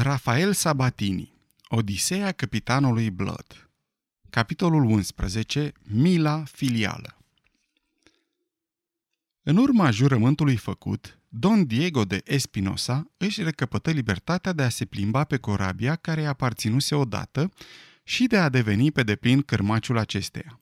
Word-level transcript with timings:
Rafael 0.00 0.52
Sabatini 0.52 1.32
Odiseea 1.68 2.32
capitanului 2.32 3.10
Blood 3.10 3.70
Capitolul 4.30 4.84
11 4.84 5.72
Mila 5.82 6.42
filială 6.44 7.16
În 9.42 9.56
urma 9.56 9.90
jurământului 9.90 10.56
făcut, 10.56 11.18
Don 11.28 11.66
Diego 11.66 12.04
de 12.04 12.20
Espinosa 12.24 13.10
își 13.16 13.42
recăpătă 13.42 13.90
libertatea 13.90 14.52
de 14.52 14.62
a 14.62 14.68
se 14.68 14.84
plimba 14.84 15.24
pe 15.24 15.36
corabia 15.36 15.96
care 15.96 16.20
i-a 16.20 16.28
aparținuse 16.28 16.94
odată 16.94 17.52
și 18.02 18.26
de 18.26 18.36
a 18.36 18.48
deveni 18.48 18.92
pe 18.92 19.02
deplin 19.02 19.42
cârmaciul 19.42 19.98
acesteia. 19.98 20.60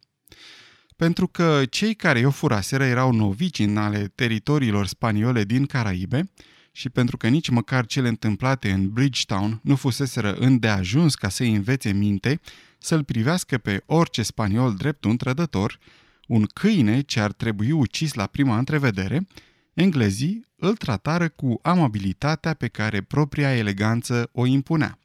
Pentru 0.97 1.27
că 1.27 1.65
cei 1.71 1.95
care 1.95 2.27
o 2.27 2.31
furaseră 2.31 2.85
erau 2.85 3.13
novici 3.13 3.59
în 3.59 3.77
ale 3.77 4.09
teritoriilor 4.15 4.87
spaniole 4.87 5.45
din 5.45 5.67
Caraibe, 5.67 6.31
și 6.77 6.89
pentru 6.89 7.17
că 7.17 7.29
nici 7.29 7.49
măcar 7.49 7.87
cele 7.87 8.09
întâmplate 8.09 8.71
în 8.71 8.91
Bridgetown 8.91 9.61
nu 9.63 9.77
fuseseră 9.77 10.35
îndeajuns 10.35 11.15
ca 11.15 11.29
să-i 11.29 11.55
învețe 11.55 11.93
minte 11.93 12.41
să-l 12.79 13.05
privească 13.05 13.59
pe 13.59 13.83
orice 13.87 14.23
spaniol 14.23 14.75
drept 14.75 15.05
un 15.05 15.17
trădător, 15.17 15.79
un 16.27 16.45
câine 16.45 17.01
ce 17.01 17.21
ar 17.21 17.33
trebui 17.33 17.71
ucis 17.71 18.15
la 18.15 18.27
prima 18.27 18.59
întrevedere, 18.59 19.27
englezii 19.75 20.47
îl 20.57 20.77
tratară 20.77 21.29
cu 21.29 21.59
amabilitatea 21.63 22.55
pe 22.55 22.69
care 22.69 23.01
propria 23.01 23.57
eleganță 23.57 24.29
o 24.33 24.47
impunea. 24.47 24.99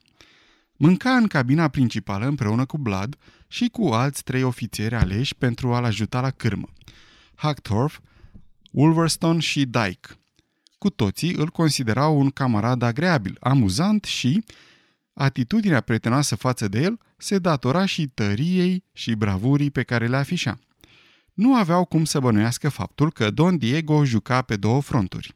Mânca 0.77 1.15
în 1.15 1.27
cabina 1.27 1.67
principală 1.67 2.25
împreună 2.25 2.65
cu 2.65 2.77
Blood 2.77 3.17
și 3.47 3.67
cu 3.67 3.87
alți 3.87 4.23
trei 4.23 4.43
ofițeri 4.43 4.95
aleși 4.95 5.35
pentru 5.35 5.73
a-l 5.73 5.83
ajuta 5.83 6.21
la 6.21 6.29
cârmă. 6.29 6.67
Hackthorpe, 7.35 7.97
Wolverstone 8.71 9.39
și 9.39 9.65
Dyke. 9.65 10.20
Cu 10.81 10.89
toții 10.89 11.33
îl 11.33 11.47
considerau 11.47 12.19
un 12.19 12.29
camarad 12.29 12.81
agreabil, 12.81 13.37
amuzant 13.39 14.03
și 14.03 14.43
atitudinea 15.13 15.81
prietenoasă 15.81 16.35
față 16.35 16.67
de 16.67 16.81
el 16.81 16.99
se 17.17 17.39
datora 17.39 17.85
și 17.85 18.07
tăriei 18.07 18.83
și 18.93 19.13
bravurii 19.13 19.71
pe 19.71 19.83
care 19.83 20.07
le 20.07 20.15
afișa. 20.17 20.59
Nu 21.33 21.55
aveau 21.55 21.85
cum 21.85 22.05
să 22.05 22.19
bănuiască 22.19 22.69
faptul 22.69 23.11
că 23.11 23.31
Don 23.31 23.57
Diego 23.57 24.05
juca 24.05 24.41
pe 24.41 24.55
două 24.55 24.81
fronturi. 24.81 25.33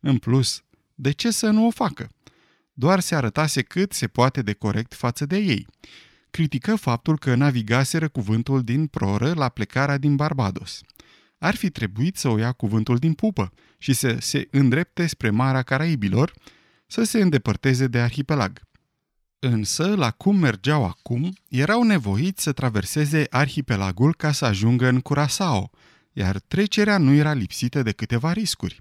În 0.00 0.18
plus, 0.18 0.62
de 0.94 1.10
ce 1.10 1.30
să 1.30 1.50
nu 1.50 1.66
o 1.66 1.70
facă? 1.70 2.10
Doar 2.72 3.00
se 3.00 3.14
arătase 3.14 3.62
cât 3.62 3.92
se 3.92 4.06
poate 4.06 4.42
de 4.42 4.52
corect 4.52 4.94
față 4.94 5.26
de 5.26 5.36
ei. 5.36 5.66
Critică 6.30 6.76
faptul 6.76 7.18
că 7.18 7.34
navigaseră 7.34 8.08
cuvântul 8.08 8.62
din 8.62 8.86
proră 8.86 9.32
la 9.32 9.48
plecarea 9.48 9.98
din 9.98 10.16
Barbados– 10.16 10.80
ar 11.42 11.54
fi 11.54 11.70
trebuit 11.70 12.16
să 12.16 12.28
o 12.28 12.38
ia 12.38 12.52
cuvântul 12.52 12.96
din 12.96 13.12
pupă 13.12 13.52
și 13.82 13.92
să 13.92 14.16
se 14.20 14.48
îndrepte 14.50 15.06
spre 15.06 15.30
Marea 15.30 15.62
Caraibilor, 15.62 16.32
să 16.86 17.02
se 17.02 17.20
îndepărteze 17.20 17.86
de 17.86 17.98
arhipelag. 17.98 18.60
Însă, 19.38 19.94
la 19.96 20.10
cum 20.10 20.36
mergeau 20.36 20.84
acum, 20.84 21.32
erau 21.48 21.82
nevoiți 21.82 22.42
să 22.42 22.52
traverseze 22.52 23.26
arhipelagul 23.30 24.14
ca 24.14 24.32
să 24.32 24.44
ajungă 24.44 24.88
în 24.88 25.00
Curaçao, 25.00 25.70
iar 26.12 26.40
trecerea 26.48 26.98
nu 26.98 27.12
era 27.12 27.32
lipsită 27.32 27.82
de 27.82 27.92
câteva 27.92 28.32
riscuri. 28.32 28.80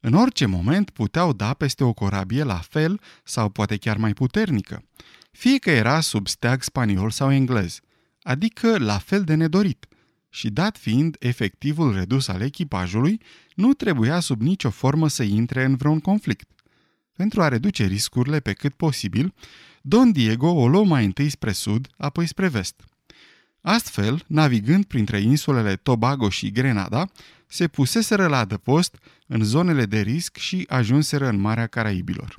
În 0.00 0.14
orice 0.14 0.46
moment 0.46 0.90
puteau 0.90 1.32
da 1.32 1.54
peste 1.54 1.84
o 1.84 1.92
corabie 1.92 2.42
la 2.42 2.60
fel 2.68 3.00
sau 3.24 3.48
poate 3.48 3.76
chiar 3.76 3.96
mai 3.96 4.12
puternică, 4.12 4.84
fie 5.30 5.58
că 5.58 5.70
era 5.70 6.00
sub 6.00 6.26
steag 6.28 6.62
spaniol 6.62 7.10
sau 7.10 7.32
englez, 7.32 7.80
adică 8.22 8.78
la 8.78 8.98
fel 8.98 9.24
de 9.24 9.34
nedorit– 9.34 9.86
și 10.36 10.50
dat 10.50 10.76
fiind 10.76 11.16
efectivul 11.18 11.94
redus 11.94 12.28
al 12.28 12.40
echipajului, 12.40 13.20
nu 13.56 13.72
trebuia 13.72 14.20
sub 14.20 14.40
nicio 14.40 14.70
formă 14.70 15.08
să 15.08 15.22
intre 15.22 15.64
în 15.64 15.76
vreun 15.76 16.00
conflict. 16.00 16.50
Pentru 17.12 17.42
a 17.42 17.48
reduce 17.48 17.84
riscurile 17.86 18.40
pe 18.40 18.52
cât 18.52 18.74
posibil, 18.74 19.34
Don 19.82 20.12
Diego 20.12 20.48
o 20.48 20.68
luă 20.68 20.84
mai 20.84 21.04
întâi 21.04 21.28
spre 21.28 21.52
sud, 21.52 21.88
apoi 21.96 22.26
spre 22.26 22.48
vest. 22.48 22.84
Astfel, 23.60 24.24
navigând 24.26 24.84
printre 24.84 25.20
insulele 25.20 25.76
Tobago 25.76 26.28
și 26.28 26.50
Grenada, 26.50 27.10
se 27.46 27.68
puseseră 27.68 28.26
la 28.26 28.38
adăpost 28.38 28.98
în 29.26 29.44
zonele 29.44 29.86
de 29.86 30.00
risc 30.00 30.36
și 30.36 30.64
ajunseră 30.68 31.28
în 31.28 31.38
Marea 31.38 31.66
Caraibilor. 31.66 32.38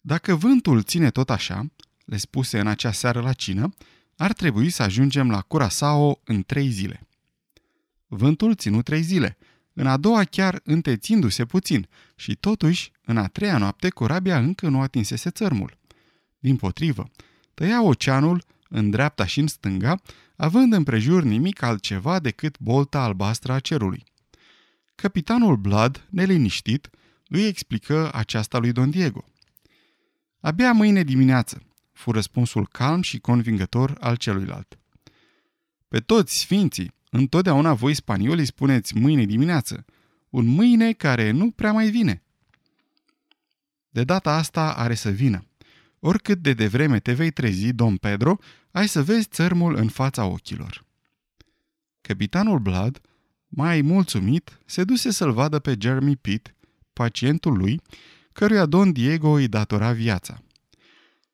Dacă 0.00 0.34
vântul 0.34 0.82
ține 0.82 1.10
tot 1.10 1.30
așa, 1.30 1.66
le 2.04 2.16
spuse 2.16 2.58
în 2.58 2.66
acea 2.66 2.92
seară 2.92 3.20
la 3.20 3.32
cină, 3.32 3.74
ar 4.16 4.32
trebui 4.32 4.70
să 4.70 4.82
ajungem 4.82 5.30
la 5.30 5.42
Curaçao 5.42 6.22
în 6.24 6.42
trei 6.42 6.68
zile. 6.68 7.06
Vântul 8.06 8.54
ținu 8.54 8.82
trei 8.82 9.02
zile, 9.02 9.36
în 9.78 9.86
a 9.86 9.96
doua 9.96 10.24
chiar 10.24 10.60
întețindu-se 10.64 11.44
puțin 11.44 11.88
și 12.14 12.34
totuși, 12.34 12.90
în 13.04 13.16
a 13.16 13.26
treia 13.26 13.58
noapte, 13.58 13.88
corabia 13.88 14.38
încă 14.38 14.68
nu 14.68 14.80
atinsese 14.80 15.30
țărmul. 15.30 15.78
Din 16.38 16.56
potrivă, 16.56 17.10
tăia 17.54 17.82
oceanul 17.82 18.44
în 18.68 18.90
dreapta 18.90 19.26
și 19.26 19.40
în 19.40 19.46
stânga, 19.46 20.00
având 20.36 20.72
împrejur 20.72 21.22
nimic 21.22 21.62
altceva 21.62 22.18
decât 22.18 22.58
bolta 22.58 23.02
albastră 23.02 23.52
a 23.52 23.58
cerului. 23.58 24.04
Capitanul 24.94 25.56
Blood, 25.56 26.06
neliniștit, 26.10 26.90
îi 27.28 27.46
explică 27.46 28.10
aceasta 28.12 28.58
lui 28.58 28.72
Don 28.72 28.90
Diego. 28.90 29.24
Abia 30.40 30.72
mâine 30.72 31.02
dimineață, 31.02 31.62
fu 31.92 32.10
răspunsul 32.10 32.68
calm 32.68 33.02
și 33.02 33.18
convingător 33.18 33.96
al 34.00 34.16
celuilalt. 34.16 34.78
Pe 35.88 35.98
toți 36.00 36.38
sfinții, 36.38 36.94
întotdeauna 37.10 37.74
voi 37.74 37.94
spaniolii 37.94 38.46
spuneți 38.46 38.96
mâine 38.96 39.24
dimineață, 39.24 39.84
un 40.30 40.46
mâine 40.46 40.92
care 40.92 41.30
nu 41.30 41.50
prea 41.50 41.72
mai 41.72 41.90
vine. 41.90 42.22
De 43.90 44.04
data 44.04 44.30
asta 44.30 44.72
are 44.72 44.94
să 44.94 45.10
vină. 45.10 45.46
Oricât 45.98 46.38
de 46.38 46.52
devreme 46.52 47.00
te 47.00 47.12
vei 47.12 47.30
trezi, 47.30 47.72
domn 47.72 47.96
Pedro, 47.96 48.38
ai 48.70 48.88
să 48.88 49.02
vezi 49.02 49.28
țărmul 49.28 49.76
în 49.76 49.88
fața 49.88 50.24
ochilor. 50.24 50.84
Capitanul 52.00 52.58
Blood, 52.58 53.00
mai 53.48 53.80
mulțumit, 53.80 54.58
se 54.66 54.84
duse 54.84 55.10
să-l 55.10 55.32
vadă 55.32 55.58
pe 55.58 55.76
Jeremy 55.80 56.16
Pitt, 56.16 56.54
pacientul 56.92 57.56
lui, 57.56 57.80
căruia 58.32 58.66
Don 58.66 58.92
Diego 58.92 59.28
îi 59.28 59.48
datora 59.48 59.92
viața. 59.92 60.42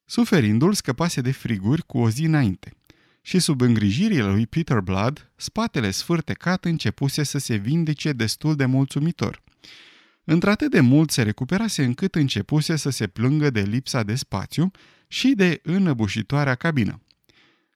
Suferindul 0.04 0.72
scăpase 0.72 1.20
de 1.20 1.32
friguri 1.32 1.82
cu 1.82 1.98
o 1.98 2.10
zi 2.10 2.24
înainte 2.24 2.76
și 3.22 3.38
sub 3.38 3.60
îngrijirile 3.60 4.26
lui 4.26 4.46
Peter 4.46 4.80
Blood, 4.80 5.30
spatele 5.36 5.90
sfârtecat 5.90 6.64
începuse 6.64 7.22
să 7.22 7.38
se 7.38 7.54
vindece 7.54 8.12
destul 8.12 8.56
de 8.56 8.64
mulțumitor. 8.64 9.42
Într-atât 10.24 10.70
de 10.70 10.80
mult 10.80 11.10
se 11.10 11.22
recuperase 11.22 11.84
încât 11.84 12.14
începuse 12.14 12.76
să 12.76 12.90
se 12.90 13.06
plângă 13.06 13.50
de 13.50 13.60
lipsa 13.60 14.02
de 14.02 14.14
spațiu 14.14 14.70
și 15.08 15.28
de 15.28 15.60
înăbușitoarea 15.62 16.54
cabină. 16.54 17.02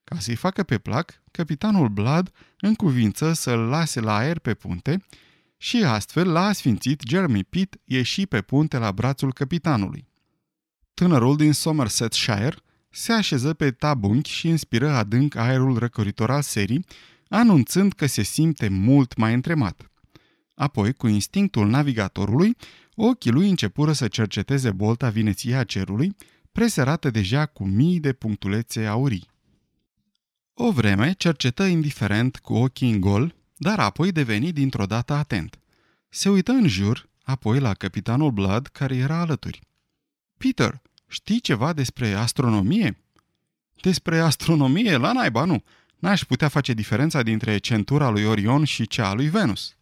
Ca 0.05 0.19
să-i 0.19 0.35
facă 0.35 0.63
pe 0.63 0.79
plac, 0.79 1.23
capitanul 1.31 1.89
Blood 1.89 2.31
încuvință 2.61 3.33
să-l 3.33 3.59
lase 3.59 4.01
la 4.01 4.17
aer 4.17 4.39
pe 4.39 4.55
punte 4.55 5.05
și 5.57 5.77
astfel 5.85 6.33
l-a 6.33 6.47
asfințit 6.47 7.03
Jeremy 7.09 7.45
Pitt 7.45 7.77
ieși 7.85 8.27
pe 8.27 8.41
punte 8.41 8.79
la 8.79 8.93
brațul 8.93 9.33
capitanului. 9.33 10.09
Tânărul 10.95 11.37
din 11.37 11.53
Somersetshire 11.53 12.57
se 12.97 13.13
așeză 13.13 13.55
pe 13.55 13.71
tabunchi 13.71 14.31
și 14.31 14.49
inspiră 14.49 14.91
adânc 14.91 15.35
aerul 15.35 15.79
răcoritor 15.79 16.31
al 16.31 16.43
serii, 16.43 16.87
anunțând 17.29 17.93
că 17.93 18.07
se 18.07 18.23
simte 18.23 18.69
mult 18.69 19.17
mai 19.17 19.35
întremat. 19.35 19.91
Apoi, 20.55 20.93
cu 20.93 21.07
instinctul 21.07 21.69
navigatorului, 21.69 22.57
ochii 22.95 23.31
lui 23.31 23.49
începură 23.49 23.93
să 23.93 24.09
cerceteze 24.09 24.71
bolta 24.71 25.09
vineției 25.09 25.55
a 25.55 25.65
cerului, 25.65 26.17
preserată 26.53 27.11
deja 27.11 27.47
cu 27.47 27.65
mii 27.65 28.01
de 28.01 28.13
punctulețe 28.13 28.87
aurii. 28.87 29.29
O 30.55 30.73
vreme 30.73 31.13
cercetă 31.13 31.65
indiferent 31.65 32.37
cu 32.37 32.55
ochii 32.55 32.91
în 32.91 33.01
gol, 33.01 33.35
dar 33.57 33.79
apoi 33.79 34.13
deveni 34.13 34.53
dintr-o 34.53 34.87
dată 34.87 35.13
atent. 35.13 35.59
Se 36.09 36.29
uită 36.29 36.53
în 36.53 36.69
jur, 36.69 37.09
apoi 37.23 37.61
la 37.61 37.75
capitanul 37.75 38.31
Blood, 38.31 38.67
care 38.67 38.97
era 38.97 39.21
alături. 39.21 39.61
Peter, 40.37 40.83
știi 41.17 41.41
ceva 41.41 41.73
despre 41.73 42.13
astronomie? 42.13 42.99
Despre 43.81 44.19
astronomie? 44.19 44.97
La 44.97 45.13
naiba, 45.13 45.45
nu. 45.45 45.63
N-aș 45.99 46.23
putea 46.23 46.49
face 46.49 46.73
diferența 46.73 47.23
dintre 47.23 47.59
centura 47.59 48.09
lui 48.09 48.25
Orion 48.25 48.65
și 48.65 48.87
cea 48.87 49.09
a 49.09 49.15
lui 49.15 49.29
Venus. 49.29 49.77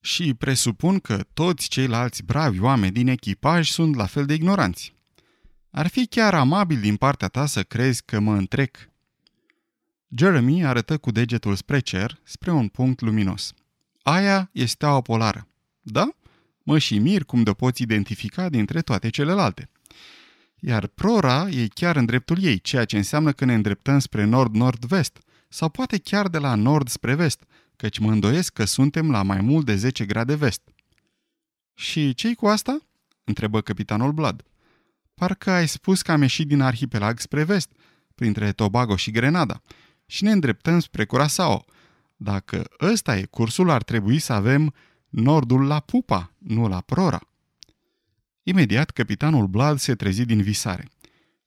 Și 0.00 0.34
presupun 0.34 0.98
că 0.98 1.24
toți 1.34 1.68
ceilalți 1.68 2.22
bravi 2.22 2.60
oameni 2.60 2.92
din 2.92 3.08
echipaj 3.08 3.68
sunt 3.68 3.94
la 3.94 4.06
fel 4.06 4.26
de 4.26 4.34
ignoranți. 4.34 4.94
Ar 5.70 5.86
fi 5.86 6.06
chiar 6.06 6.34
amabil 6.34 6.80
din 6.80 6.96
partea 6.96 7.28
ta 7.28 7.46
să 7.46 7.62
crezi 7.62 8.02
că 8.04 8.20
mă 8.20 8.34
întrec. 8.34 8.90
Jeremy 10.08 10.64
arătă 10.64 10.98
cu 10.98 11.10
degetul 11.10 11.54
spre 11.54 11.78
cer, 11.78 12.20
spre 12.22 12.50
un 12.50 12.68
punct 12.68 13.00
luminos. 13.00 13.52
Aia 14.02 14.50
este 14.52 14.70
steaua 14.70 15.00
polară. 15.00 15.48
Da? 15.80 16.08
Mă 16.62 16.78
și 16.78 16.98
mir 16.98 17.24
cum 17.24 17.42
de 17.42 17.52
poți 17.52 17.82
identifica 17.82 18.48
dintre 18.48 18.80
toate 18.80 19.08
celelalte 19.08 19.70
iar 20.66 20.86
prora 20.86 21.48
e 21.48 21.66
chiar 21.74 21.96
în 21.96 22.04
dreptul 22.04 22.42
ei, 22.42 22.58
ceea 22.58 22.84
ce 22.84 22.96
înseamnă 22.96 23.32
că 23.32 23.44
ne 23.44 23.54
îndreptăm 23.54 23.98
spre 23.98 24.24
nord-nord-vest, 24.24 25.18
sau 25.48 25.68
poate 25.68 25.98
chiar 25.98 26.28
de 26.28 26.38
la 26.38 26.54
nord 26.54 26.88
spre 26.88 27.14
vest, 27.14 27.44
căci 27.76 27.98
mă 27.98 28.10
îndoiesc 28.10 28.52
că 28.52 28.64
suntem 28.64 29.10
la 29.10 29.22
mai 29.22 29.40
mult 29.40 29.64
de 29.64 29.76
10 29.76 30.04
grade 30.04 30.34
vest. 30.34 30.60
Și 31.74 32.14
ce 32.14 32.34
cu 32.34 32.46
asta?" 32.46 32.78
întrebă 33.24 33.60
capitanul 33.60 34.12
Blood. 34.12 34.44
Parcă 35.14 35.50
ai 35.50 35.68
spus 35.68 36.02
că 36.02 36.12
am 36.12 36.20
ieșit 36.20 36.48
din 36.48 36.60
arhipelag 36.60 37.18
spre 37.18 37.44
vest, 37.44 37.70
printre 38.14 38.52
Tobago 38.52 38.96
și 38.96 39.10
Grenada, 39.10 39.62
și 40.06 40.24
ne 40.24 40.30
îndreptăm 40.30 40.80
spre 40.80 41.04
Curaçao. 41.04 41.64
Dacă 42.16 42.64
ăsta 42.80 43.16
e 43.16 43.24
cursul, 43.24 43.70
ar 43.70 43.82
trebui 43.82 44.18
să 44.18 44.32
avem 44.32 44.74
nordul 45.08 45.66
la 45.66 45.80
Pupa, 45.80 46.32
nu 46.38 46.68
la 46.68 46.80
Prora. 46.80 47.20
Imediat, 48.48 48.90
capitanul 48.90 49.46
Blad 49.46 49.78
se 49.78 49.94
trezi 49.94 50.24
din 50.24 50.42
visare. 50.42 50.88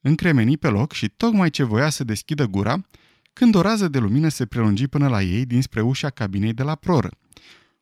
Încremeni 0.02 0.58
pe 0.58 0.68
loc 0.68 0.92
și 0.92 1.08
tocmai 1.08 1.50
ce 1.50 1.64
voia 1.64 1.90
să 1.90 2.04
deschidă 2.04 2.46
gura, 2.46 2.88
când 3.34 3.56
o 3.56 3.62
rază 3.62 3.88
de 3.88 3.98
lumină 3.98 4.28
se 4.28 4.46
prelungi 4.46 4.88
până 4.88 5.08
la 5.08 5.22
ei 5.22 5.46
dinspre 5.46 5.82
ușa 5.82 6.10
cabinei 6.10 6.54
de 6.54 6.64
la 6.64 6.76
proră. 6.76 7.10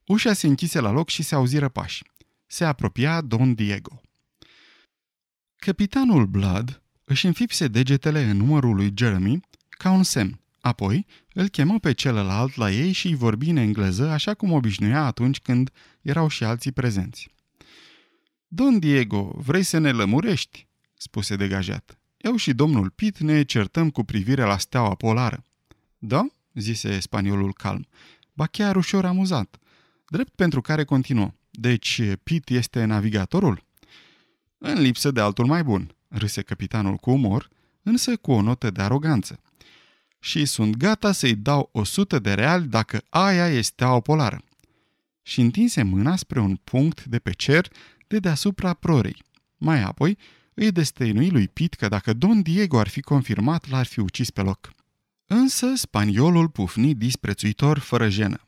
Ușa 0.05 0.33
se 0.33 0.47
închise 0.47 0.79
la 0.79 0.91
loc 0.91 1.09
și 1.09 1.23
se 1.23 1.35
auziră 1.35 1.69
pași. 1.69 2.03
Se 2.45 2.65
apropia 2.65 3.21
Don 3.21 3.53
Diego. 3.53 4.01
Capitanul 5.55 6.25
Blood 6.25 6.81
își 7.03 7.25
înfipse 7.25 7.67
degetele 7.67 8.23
în 8.23 8.37
numărul 8.37 8.75
lui 8.75 8.93
Jeremy 8.95 9.39
ca 9.69 9.91
un 9.91 10.03
semn. 10.03 10.39
Apoi 10.59 11.05
îl 11.33 11.47
chemă 11.47 11.79
pe 11.79 11.91
celălalt 11.91 12.55
la 12.55 12.71
ei 12.71 12.91
și 12.91 13.07
îi 13.07 13.15
vorbi 13.15 13.49
în 13.49 13.57
engleză 13.57 14.09
așa 14.09 14.33
cum 14.33 14.51
obișnuia 14.51 15.05
atunci 15.05 15.39
când 15.39 15.69
erau 16.01 16.27
și 16.27 16.43
alții 16.43 16.71
prezenți. 16.71 17.35
Don 18.47 18.79
Diego, 18.79 19.31
vrei 19.35 19.63
să 19.63 19.77
ne 19.77 19.91
lămurești?" 19.91 20.67
spuse 20.93 21.35
degajat. 21.35 21.97
Eu 22.17 22.35
și 22.35 22.53
domnul 22.53 22.89
Pitt 22.89 23.19
ne 23.19 23.43
certăm 23.43 23.89
cu 23.89 24.03
privire 24.03 24.43
la 24.43 24.57
steaua 24.57 24.95
polară. 24.95 25.45
Da? 25.97 26.27
zise 26.53 26.99
spaniolul 26.99 27.53
calm. 27.53 27.87
Ba 28.33 28.45
chiar 28.45 28.75
ușor 28.75 29.05
amuzat. 29.05 29.57
Drept 30.07 30.35
pentru 30.35 30.61
care 30.61 30.83
continuă. 30.83 31.31
Deci 31.51 32.01
Pitt 32.23 32.49
este 32.49 32.85
navigatorul? 32.85 33.63
În 34.57 34.81
lipsă 34.81 35.11
de 35.11 35.21
altul 35.21 35.45
mai 35.45 35.63
bun, 35.63 35.95
râse 36.07 36.41
capitanul 36.41 36.95
cu 36.95 37.11
umor, 37.11 37.49
însă 37.83 38.17
cu 38.17 38.31
o 38.31 38.41
notă 38.41 38.71
de 38.71 38.81
aroganță. 38.81 39.41
Și 40.19 40.45
sunt 40.45 40.75
gata 40.75 41.11
să-i 41.11 41.35
dau 41.35 41.69
o 41.71 41.83
sută 41.83 42.19
de 42.19 42.33
reali 42.33 42.65
dacă 42.65 43.01
aia 43.09 43.47
este 43.47 43.83
o 43.83 43.99
polară. 43.99 44.41
Și 45.21 45.41
întinse 45.41 45.83
mâna 45.83 46.15
spre 46.15 46.39
un 46.39 46.55
punct 46.55 47.05
de 47.05 47.19
pe 47.19 47.31
cer 47.31 47.71
de 48.07 48.19
deasupra 48.19 48.73
prorei. 48.73 49.23
Mai 49.57 49.81
apoi 49.81 50.17
îi 50.53 50.71
destăinui 50.71 51.29
lui 51.29 51.47
Pit 51.47 51.73
că 51.73 51.87
dacă 51.87 52.13
Don 52.13 52.41
Diego 52.41 52.79
ar 52.79 52.87
fi 52.87 53.01
confirmat, 53.01 53.69
l-ar 53.69 53.85
fi 53.85 53.99
ucis 53.99 54.29
pe 54.29 54.41
loc. 54.41 54.73
Însă 55.25 55.75
spaniolul 55.75 56.49
pufni 56.49 56.95
disprețuitor 56.95 57.77
fără 57.79 58.09
jenă. 58.09 58.41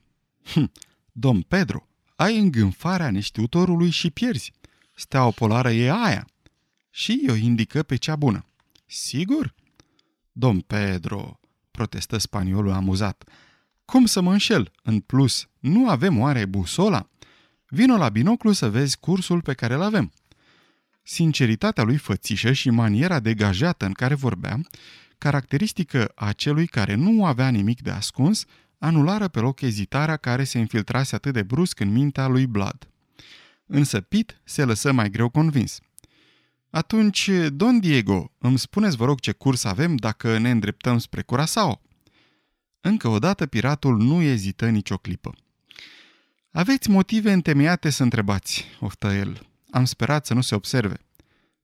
Hm, 0.43 0.71
Dom 1.11 1.41
Pedro, 1.41 1.87
ai 2.15 2.37
îngânfarea 2.37 3.11
neștiutorului 3.11 3.89
și 3.89 4.09
pierzi. 4.09 4.53
Steaua 4.93 5.31
polară 5.31 5.71
e 5.71 5.91
aia. 5.91 6.27
Și 6.89 7.25
o 7.29 7.33
indică 7.33 7.83
pe 7.83 7.95
cea 7.95 8.15
bună. 8.15 8.45
Sigur? 8.85 9.55
Dom 10.31 10.59
Pedro, 10.59 11.39
protestă 11.71 12.17
spaniolul 12.17 12.71
amuzat. 12.71 13.23
Cum 13.85 14.05
să 14.05 14.21
mă 14.21 14.31
înșel? 14.31 14.71
În 14.83 14.99
plus, 14.99 15.47
nu 15.59 15.89
avem 15.89 16.19
oare 16.19 16.45
busola? 16.45 17.09
Vino 17.69 17.97
la 17.97 18.09
binoclu 18.09 18.51
să 18.51 18.69
vezi 18.69 18.99
cursul 18.99 19.41
pe 19.41 19.53
care 19.53 19.73
îl 19.73 19.81
avem. 19.81 20.11
Sinceritatea 21.03 21.83
lui 21.83 21.97
fățișă 21.97 22.51
și 22.51 22.69
maniera 22.69 23.19
degajată 23.19 23.85
în 23.85 23.91
care 23.91 24.13
vorbea, 24.13 24.59
caracteristică 25.17 26.11
a 26.15 26.31
celui 26.31 26.67
care 26.67 26.93
nu 26.93 27.25
avea 27.25 27.49
nimic 27.49 27.81
de 27.81 27.89
ascuns, 27.89 28.45
anulară 28.77 29.27
pe 29.27 29.39
loc 29.39 29.61
ezitarea 29.61 30.17
care 30.17 30.43
se 30.43 30.57
infiltrase 30.57 31.15
atât 31.15 31.33
de 31.33 31.43
brusc 31.43 31.79
în 31.79 31.91
mintea 31.91 32.27
lui 32.27 32.47
Blood. 32.47 32.89
Însă 33.65 34.01
Pit 34.01 34.41
se 34.43 34.63
lăsă 34.63 34.91
mai 34.91 35.09
greu 35.09 35.29
convins. 35.29 35.79
Atunci, 36.69 37.29
Don 37.47 37.79
Diego, 37.79 38.31
îmi 38.37 38.59
spuneți 38.59 38.95
vă 38.95 39.05
rog 39.05 39.19
ce 39.19 39.31
curs 39.31 39.63
avem 39.63 39.95
dacă 39.95 40.37
ne 40.37 40.51
îndreptăm 40.51 40.97
spre 40.97 41.21
Curaçao? 41.21 41.81
Încă 42.81 43.07
o 43.07 43.19
dată 43.19 43.45
piratul 43.45 43.97
nu 43.97 44.21
ezită 44.21 44.69
nicio 44.69 44.97
clipă. 44.97 45.33
Aveți 46.51 46.89
motive 46.89 47.31
întemeiate 47.31 47.89
să 47.89 48.03
întrebați, 48.03 48.65
oftă 48.79 49.07
el. 49.07 49.47
Am 49.71 49.85
sperat 49.85 50.25
să 50.25 50.33
nu 50.33 50.41
se 50.41 50.55
observe. 50.55 50.97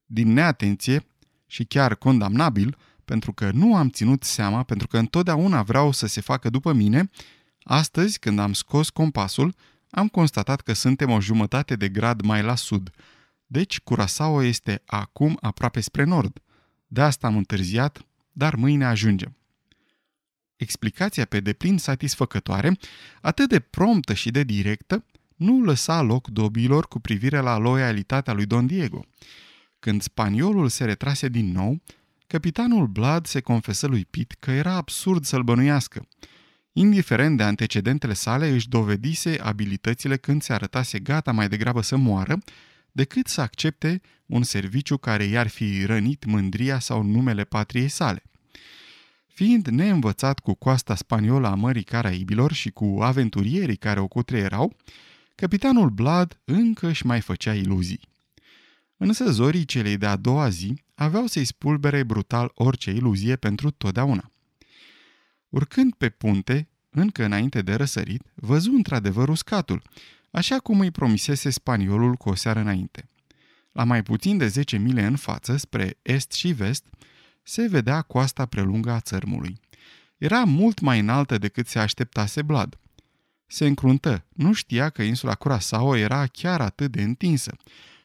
Din 0.06 0.34
neatenție 0.34 1.06
și 1.46 1.64
chiar 1.64 1.96
condamnabil, 1.96 2.78
pentru 3.06 3.34
că 3.34 3.52
nu 3.52 3.76
am 3.76 3.90
ținut 3.90 4.24
seama, 4.24 4.64
pentru 4.64 4.88
că 4.88 4.98
întotdeauna 4.98 5.64
vreau 5.64 5.92
să 5.92 6.08
se 6.08 6.22
facă 6.22 6.50
după 6.50 6.74
mine, 6.74 7.10
astăzi, 7.64 8.20
când 8.20 8.40
am 8.40 8.54
scos 8.54 8.90
compasul, 8.90 9.56
am 9.90 10.08
constatat 10.08 10.62
că 10.62 10.74
suntem 10.74 11.10
o 11.10 11.22
jumătate 11.22 11.76
de 11.76 11.90
grad 11.90 12.22
mai 12.22 12.44
la 12.44 12.56
sud. 12.56 12.90
Deci 13.46 13.80
Curaçao 13.82 14.44
este 14.44 14.82
acum 14.86 15.38
aproape 15.42 15.80
spre 15.80 16.04
nord. 16.04 16.40
De 16.88 17.02
asta 17.02 17.28
am 17.28 17.38
întârziat, 17.38 18.06
dar 18.32 18.56
mâine 18.56 18.86
ajungem. 18.86 19.38
Explicația 20.56 21.26
pe 21.26 21.40
deplin 21.40 21.78
satisfăcătoare, 21.78 22.78
atât 23.22 23.50
de 23.50 23.60
promptă 23.60 24.14
și 24.14 24.32
de 24.32 24.44
directă, 24.44 25.06
nu 25.36 25.64
lăsa 25.64 26.02
loc 26.02 26.28
dobilor 26.28 26.88
cu 26.88 27.00
privire 27.00 27.40
la 27.40 27.58
loialitatea 27.58 28.34
lui 28.34 28.46
Don 28.46 28.68
Diego. 28.68 29.06
Când 29.80 30.02
spaniolul 30.02 30.70
se 30.70 30.86
retrase 30.86 31.28
din 31.28 31.52
nou, 31.52 31.82
capitanul 32.28 32.88
Blood 32.88 33.26
se 33.26 33.42
confesă 33.42 33.88
lui 33.88 34.06
Pitt 34.06 34.36
că 34.40 34.52
era 34.52 34.74
absurd 34.74 35.26
să-l 35.26 35.44
bănuiască. 35.44 36.08
Indiferent 36.74 37.38
de 37.38 37.44
antecedentele 37.44 38.14
sale, 38.14 38.50
își 38.50 38.70
dovedise 38.70 39.38
abilitățile 39.42 40.18
când 40.18 40.42
se 40.42 40.54
arătase 40.54 41.00
gata 41.00 41.32
mai 41.32 41.50
degrabă 41.50 41.82
să 41.82 41.96
moară, 41.96 42.38
decât 42.92 43.28
să 43.28 43.42
accepte 43.42 44.02
un 44.26 44.44
serviciu 44.44 44.98
care 44.98 45.24
i-ar 45.24 45.48
fi 45.48 45.86
rănit 45.86 46.26
mândria 46.26 46.80
sau 46.80 47.04
numele 47.04 47.44
patriei 47.44 47.88
sale. 47.88 48.24
Fiind 49.36 49.68
neînvățat 49.68 50.40
cu 50.40 50.54
coasta 50.54 50.96
spaniolă 50.96 51.48
a 51.48 51.56
Mării 51.56 51.84
Caraibilor 51.84 52.54
și 52.54 52.70
cu 52.70 52.98
aventurierii 53.02 53.76
care 53.76 54.00
o 54.00 54.08
cutreierau, 54.08 54.76
capitanul 55.36 55.90
Blood 55.90 56.40
încă 56.44 56.88
își 56.88 57.06
mai 57.06 57.22
făcea 57.22 57.54
iluzii. 57.54 58.00
Însă 58.98 59.32
zorii 59.32 59.66
celei 59.66 59.98
de-a 59.98 60.16
doua 60.16 60.50
zi 60.50 60.82
aveau 60.94 61.26
să-i 61.26 61.46
spulbere 61.46 62.04
brutal 62.04 62.52
orice 62.54 62.92
iluzie 62.92 63.36
pentru 63.36 63.72
totdeauna. 63.72 64.32
Urcând 65.50 65.94
pe 65.94 66.10
punte, 66.10 66.68
încă 66.90 67.24
înainte 67.24 67.62
de 67.62 67.74
răsărit, 67.74 68.22
văzu 68.34 68.72
într-adevăr 68.72 69.30
uscatul, 69.30 69.82
așa 70.32 70.60
cum 70.60 70.80
îi 70.80 70.92
promisese 70.92 71.50
spaniolul 71.50 72.16
cu 72.16 72.30
o 72.30 72.36
seară 72.36 72.60
înainte. 72.60 73.10
La 73.72 73.84
mai 73.84 74.04
puțin 74.04 74.38
de 74.38 74.48
10 74.48 74.78
mile 74.78 75.06
în 75.06 75.16
față, 75.16 75.58
spre 75.58 75.98
est 76.02 76.32
și 76.32 76.52
vest, 76.52 76.86
se 77.48 77.68
vedea 77.68 78.02
coasta 78.02 78.46
prelungă 78.46 78.92
a 78.92 79.00
țărmului. 79.00 79.60
Era 80.18 80.44
mult 80.44 80.80
mai 80.80 81.00
înaltă 81.00 81.38
decât 81.38 81.68
se 81.68 81.80
așteptase 81.80 82.42
Blad. 82.42 82.80
Se 83.48 83.66
încruntă, 83.66 84.26
nu 84.34 84.54
știa 84.54 84.90
că 84.90 85.02
insula 85.02 85.36
Curaçao 85.36 85.98
era 85.98 86.26
chiar 86.26 86.62
atât 86.62 86.92
de 86.92 87.02
întinsă 87.02 87.56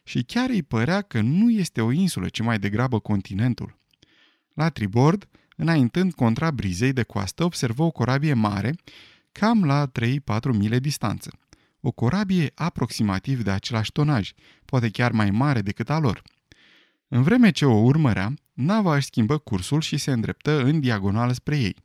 și 0.03 0.23
chiar 0.23 0.49
îi 0.49 0.63
părea 0.63 1.01
că 1.01 1.21
nu 1.21 1.51
este 1.51 1.81
o 1.81 1.91
insulă, 1.91 2.29
ci 2.29 2.41
mai 2.41 2.59
degrabă 2.59 2.99
continentul. 2.99 3.77
La 4.53 4.69
tribord, 4.69 5.27
înaintând 5.55 6.13
contra 6.13 6.51
brizei 6.51 6.93
de 6.93 7.03
coastă, 7.03 7.43
observă 7.43 7.83
o 7.83 7.91
corabie 7.91 8.33
mare, 8.33 8.75
cam 9.31 9.65
la 9.65 9.91
3-4 9.99 10.11
mile 10.51 10.79
distanță. 10.79 11.31
O 11.79 11.91
corabie 11.91 12.51
aproximativ 12.55 13.43
de 13.43 13.51
același 13.51 13.91
tonaj, 13.91 14.31
poate 14.65 14.89
chiar 14.89 15.11
mai 15.11 15.31
mare 15.31 15.61
decât 15.61 15.89
a 15.89 15.99
lor. 15.99 16.21
În 17.07 17.23
vreme 17.23 17.51
ce 17.51 17.65
o 17.65 17.77
urmărea, 17.77 18.33
nava 18.53 18.95
își 18.95 19.05
schimbă 19.05 19.37
cursul 19.37 19.81
și 19.81 19.97
se 19.97 20.11
îndreptă 20.11 20.63
în 20.63 20.79
diagonală 20.79 21.33
spre 21.33 21.57
ei. 21.57 21.75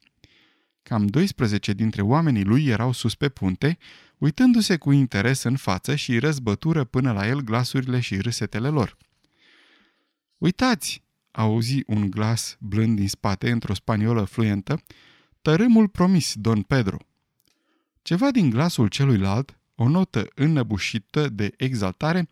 Cam 0.82 1.06
12 1.06 1.72
dintre 1.72 2.02
oamenii 2.02 2.44
lui 2.44 2.66
erau 2.66 2.92
sus 2.92 3.14
pe 3.14 3.28
punte, 3.28 3.78
uitându-se 4.18 4.76
cu 4.76 4.92
interes 4.92 5.42
în 5.42 5.56
față 5.56 5.94
și 5.94 6.18
răzbătură 6.18 6.84
până 6.84 7.12
la 7.12 7.26
el 7.26 7.40
glasurile 7.40 8.00
și 8.00 8.20
râsetele 8.20 8.68
lor. 8.68 8.96
Uitați!" 10.38 11.04
auzi 11.30 11.82
un 11.86 12.10
glas 12.10 12.56
blând 12.60 12.96
din 12.96 13.08
spate 13.08 13.50
într-o 13.50 13.74
spaniolă 13.74 14.24
fluentă, 14.24 14.82
tărâmul 15.42 15.88
promis, 15.88 16.34
Don 16.34 16.62
Pedro. 16.62 16.96
Ceva 18.02 18.30
din 18.30 18.50
glasul 18.50 18.88
celuilalt, 18.88 19.58
o 19.74 19.88
notă 19.88 20.26
înnăbușită 20.34 21.28
de 21.28 21.54
exaltare, 21.56 22.28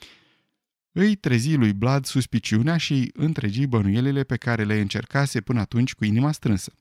îi 0.97 1.15
trezi 1.15 1.55
lui 1.55 1.73
Blad 1.73 2.05
suspiciunea 2.05 2.77
și 2.77 3.11
întregi 3.15 3.67
bănuielile 3.67 4.25
pe 4.25 4.37
care 4.37 4.65
le 4.65 4.81
încercase 4.81 5.41
până 5.41 5.61
atunci 5.61 5.95
cu 5.95 6.05
inima 6.05 6.33
strânsă. 6.33 6.73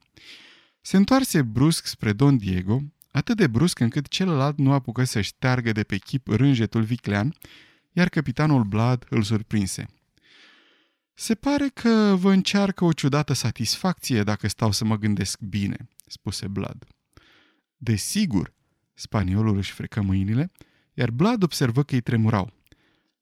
Se 0.80 0.96
întoarse 0.96 1.42
brusc 1.42 1.86
spre 1.86 2.12
Don 2.12 2.36
Diego, 2.36 2.82
atât 3.10 3.36
de 3.36 3.46
brusc 3.46 3.78
încât 3.78 4.08
celălalt 4.08 4.58
nu 4.58 4.72
apucă 4.72 5.04
să 5.04 5.20
șteargă 5.20 5.72
de 5.72 5.82
pe 5.82 5.96
chip 5.96 6.26
rânjetul 6.28 6.82
viclean, 6.82 7.34
iar 7.92 8.08
capitanul 8.08 8.64
Blad 8.64 9.06
îl 9.08 9.22
surprinse. 9.22 9.86
Se 11.14 11.34
pare 11.34 11.68
că 11.68 12.14
vă 12.18 12.32
încearcă 12.32 12.84
o 12.84 12.92
ciudată 12.92 13.32
satisfacție 13.32 14.22
dacă 14.22 14.48
stau 14.48 14.72
să 14.72 14.84
mă 14.84 14.98
gândesc 14.98 15.40
bine, 15.40 15.88
spuse 16.06 16.48
Blad. 16.48 16.84
Desigur, 17.76 18.52
spaniolul 18.94 19.56
își 19.56 19.72
frecă 19.72 20.02
mâinile, 20.02 20.50
iar 20.94 21.10
Blad 21.10 21.42
observă 21.42 21.82
că 21.82 21.94
îi 21.94 22.00
tremurau. 22.00 22.52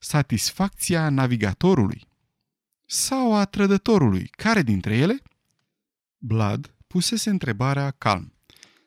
Satisfacția 0.04 1.08
navigatorului. 1.08 2.06
sau 2.86 3.34
a 3.34 3.44
trădătorului? 3.44 4.26
Care 4.26 4.62
dintre 4.62 4.96
ele? 4.96 5.22
Blood 6.18 6.74
pusese 6.86 7.30
întrebarea 7.30 7.90
calm. 7.90 8.32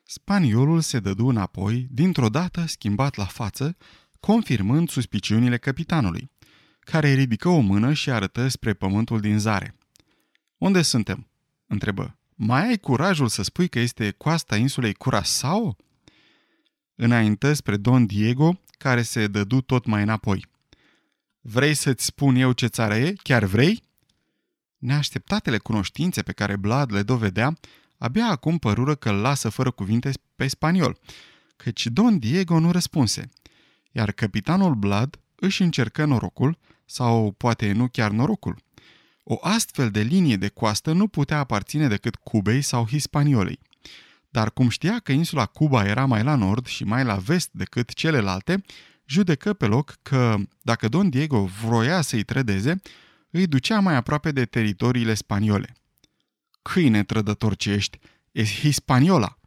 Spaniolul 0.04 0.80
se 0.80 1.00
dădu 1.00 1.26
înapoi, 1.26 1.86
dintr-o 1.90 2.28
dată 2.28 2.66
schimbat 2.66 3.14
la 3.16 3.24
față, 3.24 3.76
confirmând 4.20 4.88
suspiciunile 4.88 5.58
capitanului, 5.58 6.30
care 6.80 7.12
ridică 7.12 7.48
o 7.48 7.60
mână 7.60 7.92
și 7.92 8.10
arătă 8.10 8.48
spre 8.48 8.74
pământul 8.74 9.20
din 9.20 9.38
zare. 9.38 9.74
Unde 10.58 10.82
suntem?" 10.82 11.28
întrebă. 11.66 12.18
Mai 12.34 12.66
ai 12.66 12.78
curajul 12.78 13.28
să 13.28 13.42
spui 13.42 13.68
că 13.68 13.78
este 13.78 14.10
coasta 14.10 14.56
insulei 14.56 14.94
Curaçao?" 14.94 15.76
Înainte 16.94 17.52
spre 17.52 17.76
Don 17.76 18.06
Diego, 18.06 18.60
care 18.78 19.02
se 19.02 19.26
dădu 19.26 19.60
tot 19.60 19.86
mai 19.86 20.02
înapoi. 20.02 20.54
Vrei 21.48 21.74
să-ți 21.74 22.04
spun 22.04 22.34
eu 22.34 22.52
ce 22.52 22.66
țară 22.66 22.94
e? 22.94 23.14
Chiar 23.22 23.44
vrei?" 23.44 23.82
Neașteptatele 24.78 25.58
cunoștințe 25.58 26.22
pe 26.22 26.32
care 26.32 26.56
Blad 26.56 26.92
le 26.92 27.02
dovedea, 27.02 27.58
abia 27.98 28.26
acum 28.26 28.58
părură 28.58 28.94
că 28.94 29.10
îl 29.10 29.16
lasă 29.16 29.48
fără 29.48 29.70
cuvinte 29.70 30.10
pe 30.36 30.48
spaniol, 30.48 30.98
căci 31.56 31.86
Don 31.86 32.18
Diego 32.18 32.58
nu 32.58 32.70
răspunse, 32.70 33.28
iar 33.92 34.12
capitanul 34.12 34.74
Blad 34.74 35.20
își 35.34 35.62
încercă 35.62 36.04
norocul, 36.04 36.58
sau 36.84 37.32
poate 37.32 37.72
nu 37.72 37.88
chiar 37.88 38.10
norocul. 38.10 38.62
O 39.24 39.38
astfel 39.40 39.90
de 39.90 40.00
linie 40.00 40.36
de 40.36 40.48
coastă 40.48 40.92
nu 40.92 41.08
putea 41.08 41.38
aparține 41.38 41.88
decât 41.88 42.14
Cubei 42.14 42.62
sau 42.62 42.86
Hispaniolei. 42.86 43.58
Dar 44.28 44.50
cum 44.50 44.68
știa 44.68 44.98
că 44.98 45.12
insula 45.12 45.46
Cuba 45.46 45.86
era 45.86 46.04
mai 46.04 46.22
la 46.22 46.34
nord 46.34 46.66
și 46.66 46.84
mai 46.84 47.04
la 47.04 47.14
vest 47.14 47.48
decât 47.52 47.92
celelalte, 47.92 48.62
judecă 49.06 49.52
pe 49.52 49.66
loc 49.66 49.98
că, 50.02 50.36
dacă 50.62 50.88
Don 50.88 51.08
Diego 51.08 51.44
vroia 51.44 52.00
să-i 52.00 52.22
trădeze, 52.22 52.80
îi 53.30 53.46
ducea 53.46 53.80
mai 53.80 53.94
aproape 53.94 54.32
de 54.32 54.44
teritoriile 54.44 55.14
spaniole. 55.14 55.76
Câine 56.62 57.04
trădător 57.04 57.56
ce 57.56 57.72
ești, 57.72 57.98
e 58.32 58.44
Hispaniola! 58.44 59.38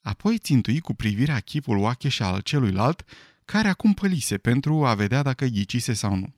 Apoi 0.00 0.38
țintui 0.38 0.80
cu 0.80 0.94
privirea 0.94 1.40
chipul 1.40 1.76
oacheș 1.76 2.18
al 2.18 2.40
celuilalt, 2.40 3.04
care 3.44 3.68
acum 3.68 3.94
pălise 3.94 4.38
pentru 4.38 4.86
a 4.86 4.94
vedea 4.94 5.22
dacă 5.22 5.44
ghicise 5.44 5.92
sau 5.92 6.14
nu. 6.14 6.34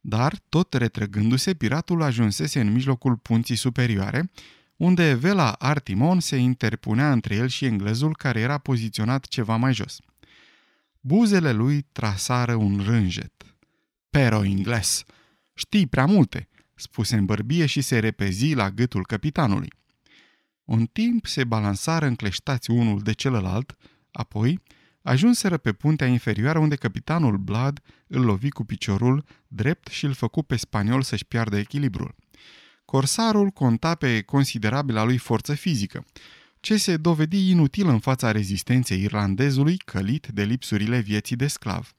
Dar, 0.00 0.38
tot 0.48 0.74
retrăgându-se, 0.74 1.54
piratul 1.54 2.02
ajunsese 2.02 2.60
în 2.60 2.72
mijlocul 2.72 3.16
punții 3.16 3.56
superioare, 3.56 4.30
unde 4.76 5.14
vela 5.14 5.52
Artimon 5.52 6.20
se 6.20 6.36
interpunea 6.36 7.12
între 7.12 7.34
el 7.34 7.48
și 7.48 7.64
englezul 7.64 8.16
care 8.16 8.40
era 8.40 8.58
poziționat 8.58 9.26
ceva 9.26 9.56
mai 9.56 9.74
jos. 9.74 10.00
Buzele 11.08 11.52
lui 11.52 11.86
trasară 11.92 12.54
un 12.54 12.82
rânjet. 12.84 13.56
Pero 14.10 14.44
ingles! 14.44 15.04
Știi 15.54 15.86
prea 15.86 16.06
multe!" 16.06 16.48
spuse 16.74 17.16
în 17.16 17.24
bărbie 17.24 17.66
și 17.66 17.80
se 17.80 17.98
repezi 17.98 18.54
la 18.54 18.70
gâtul 18.70 19.06
capitanului. 19.06 19.72
Un 20.64 20.86
timp 20.86 21.26
se 21.26 21.44
balansară 21.44 22.06
încleștați 22.06 22.70
unul 22.70 23.00
de 23.00 23.12
celălalt, 23.12 23.76
apoi 24.10 24.60
ajunseră 25.02 25.56
pe 25.56 25.72
puntea 25.72 26.06
inferioară 26.06 26.58
unde 26.58 26.76
capitanul 26.76 27.36
Blad 27.36 27.80
îl 28.06 28.24
lovi 28.24 28.50
cu 28.50 28.64
piciorul 28.64 29.24
drept 29.46 29.86
și 29.88 30.04
îl 30.04 30.12
făcu 30.12 30.42
pe 30.42 30.56
spaniol 30.56 31.02
să-și 31.02 31.24
piardă 31.24 31.58
echilibrul. 31.58 32.14
Corsarul 32.84 33.50
conta 33.50 33.94
pe 33.94 34.22
considerabilă 34.22 35.02
lui 35.02 35.18
forță 35.18 35.54
fizică, 35.54 36.04
ce 36.60 36.76
se 36.76 36.96
dovedi 36.96 37.50
inutil 37.50 37.88
în 37.88 37.98
fața 37.98 38.30
rezistenței 38.30 39.02
irlandezului 39.02 39.76
călit 39.76 40.26
de 40.26 40.42
lipsurile 40.42 40.98
vieții 40.98 41.36
de 41.36 41.46
sclav. 41.46 41.92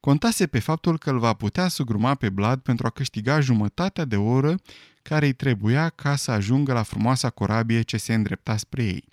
Contase 0.00 0.46
pe 0.46 0.58
faptul 0.58 0.98
că 0.98 1.10
îl 1.10 1.18
va 1.18 1.32
putea 1.32 1.68
sugruma 1.68 2.14
pe 2.14 2.30
Blad 2.30 2.60
pentru 2.60 2.86
a 2.86 2.90
câștiga 2.90 3.40
jumătatea 3.40 4.04
de 4.04 4.16
oră 4.16 4.54
care 5.02 5.26
îi 5.26 5.32
trebuia 5.32 5.88
ca 5.88 6.16
să 6.16 6.30
ajungă 6.30 6.72
la 6.72 6.82
frumoasa 6.82 7.30
corabie 7.30 7.82
ce 7.82 7.96
se 7.96 8.14
îndrepta 8.14 8.56
spre 8.56 8.84
ei. 8.84 9.04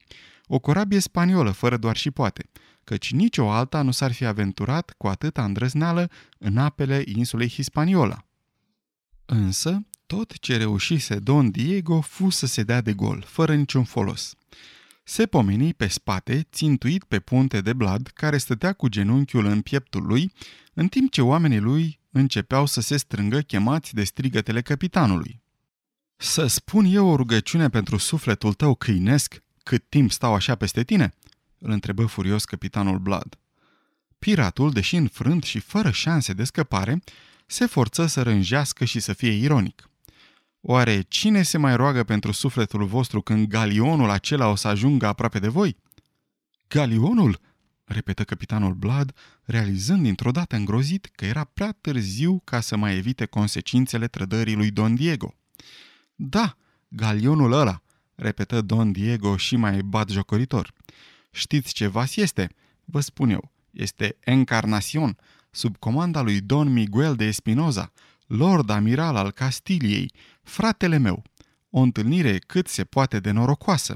O 0.48 0.60
corabie 0.60 1.00
spaniolă, 1.00 1.52
fără 1.52 1.78
doar 1.78 1.98
și 1.98 2.12
poate, 2.12 2.50
căci 2.84 3.12
nicio 3.12 3.52
alta 3.52 3.82
nu 3.82 3.92
s-ar 3.92 4.12
fi 4.12 4.26
aventurat 4.26 4.94
cu 4.98 5.08
atâta 5.08 5.44
îndrăzneală 5.44 6.10
în 6.38 6.58
apele 6.58 7.04
insulei 7.06 7.50
Hispaniola. 7.50 8.26
Însă, 9.26 9.86
tot 10.12 10.40
ce 10.40 10.58
reușise 10.58 11.20
Don 11.20 11.52
Diego 11.52 12.02
fu 12.02 12.30
să 12.30 12.46
se 12.46 12.64
dea 12.64 12.82
de 12.82 12.94
gol, 12.94 13.24
fără 13.28 13.56
niciun 13.56 13.84
folos. 13.84 14.34
Se 15.04 15.26
pomeni 15.26 15.74
pe 15.74 15.88
spate, 15.88 16.48
țintuit 16.52 17.04
pe 17.04 17.20
punte 17.20 17.62
de 17.62 17.74
blad, 17.74 18.08
care 18.08 18.38
stătea 18.38 18.74
cu 18.74 18.88
genunchiul 18.88 19.46
în 19.46 19.62
pieptul 19.62 20.04
lui, 20.04 20.34
în 20.74 20.88
timp 20.88 21.12
ce 21.12 21.22
oamenii 21.22 21.60
lui 21.60 22.00
începeau 22.10 22.66
să 22.66 22.82
se 22.82 22.98
strângă 22.98 23.40
chemați 23.40 23.94
de 23.94 24.04
strigătele 24.04 24.62
capitanului. 24.62 25.42
Să 26.16 26.48
spun 26.48 26.86
eu 26.86 27.08
o 27.08 27.16
rugăciune 27.16 27.70
pentru 27.70 27.98
sufletul 27.98 28.54
tău 28.54 28.76
câinesc, 28.76 29.44
cât 29.64 29.90
timp 29.90 30.12
stau 30.12 30.34
așa 30.34 30.56
peste 30.56 30.84
tine?" 30.84 31.14
îl 31.58 31.72
întrebă 31.72 32.06
furios 32.06 32.46
capitanul 32.46 33.00
Blood. 33.00 33.40
Piratul, 34.20 34.72
deși 34.72 34.96
înfrânt 34.96 35.44
și 35.44 35.60
fără 35.60 35.92
șanse 35.92 36.34
de 36.34 36.44
scăpare, 36.44 37.04
se 37.46 37.66
forță 37.66 38.06
să 38.06 38.22
rânjească 38.22 38.86
și 38.86 39.00
să 39.00 39.14
fie 39.14 39.32
ironic. 39.32 39.86
Oare 40.62 41.02
cine 41.02 41.42
se 41.42 41.58
mai 41.58 41.76
roagă 41.76 42.04
pentru 42.04 42.32
sufletul 42.32 42.86
vostru 42.86 43.22
când 43.22 43.48
galionul 43.48 44.10
acela 44.10 44.48
o 44.48 44.56
să 44.56 44.68
ajungă 44.68 45.06
aproape 45.06 45.40
de 45.40 45.48
voi? 45.48 45.78
Galionul? 46.68 47.40
repetă 47.92 48.24
capitanul 48.24 48.74
Blood, 48.74 49.14
realizând 49.44 50.04
dintr-o 50.04 50.32
dată 50.32 50.56
îngrozit 50.56 51.06
că 51.06 51.26
era 51.26 51.44
prea 51.44 51.72
târziu 51.82 52.42
ca 52.44 52.60
să 52.60 52.76
mai 52.76 52.96
evite 52.96 53.26
consecințele 53.26 54.08
trădării 54.08 54.56
lui 54.56 54.72
Don 54.72 54.96
Diego. 54.96 55.36
Da, 56.16 56.58
galionul 56.88 57.52
ăla, 57.52 57.82
repetă 58.16 58.62
Don 58.62 58.92
Diego 58.92 59.38
și 59.38 59.56
mai 59.56 59.82
bat 59.82 60.10
jocoritor. 60.10 60.74
Știți 61.32 61.74
ce 61.74 61.88
vas 61.88 62.16
este? 62.16 62.50
Vă 62.86 63.00
spun 63.00 63.30
eu, 63.30 63.52
este 63.72 64.18
Encarnacion, 64.20 65.18
sub 65.52 65.78
comanda 65.78 66.22
lui 66.22 66.42
Don 66.42 66.74
Miguel 66.74 67.16
de 67.16 67.26
Espinoza, 67.26 67.92
lord 68.32 68.70
amiral 68.70 69.16
al 69.16 69.32
Castiliei, 69.32 70.12
fratele 70.44 70.98
meu. 70.98 71.24
O 71.70 71.80
întâlnire 71.80 72.38
cât 72.38 72.68
se 72.68 72.84
poate 72.84 73.20
de 73.20 73.32
norocoasă. 73.32 73.96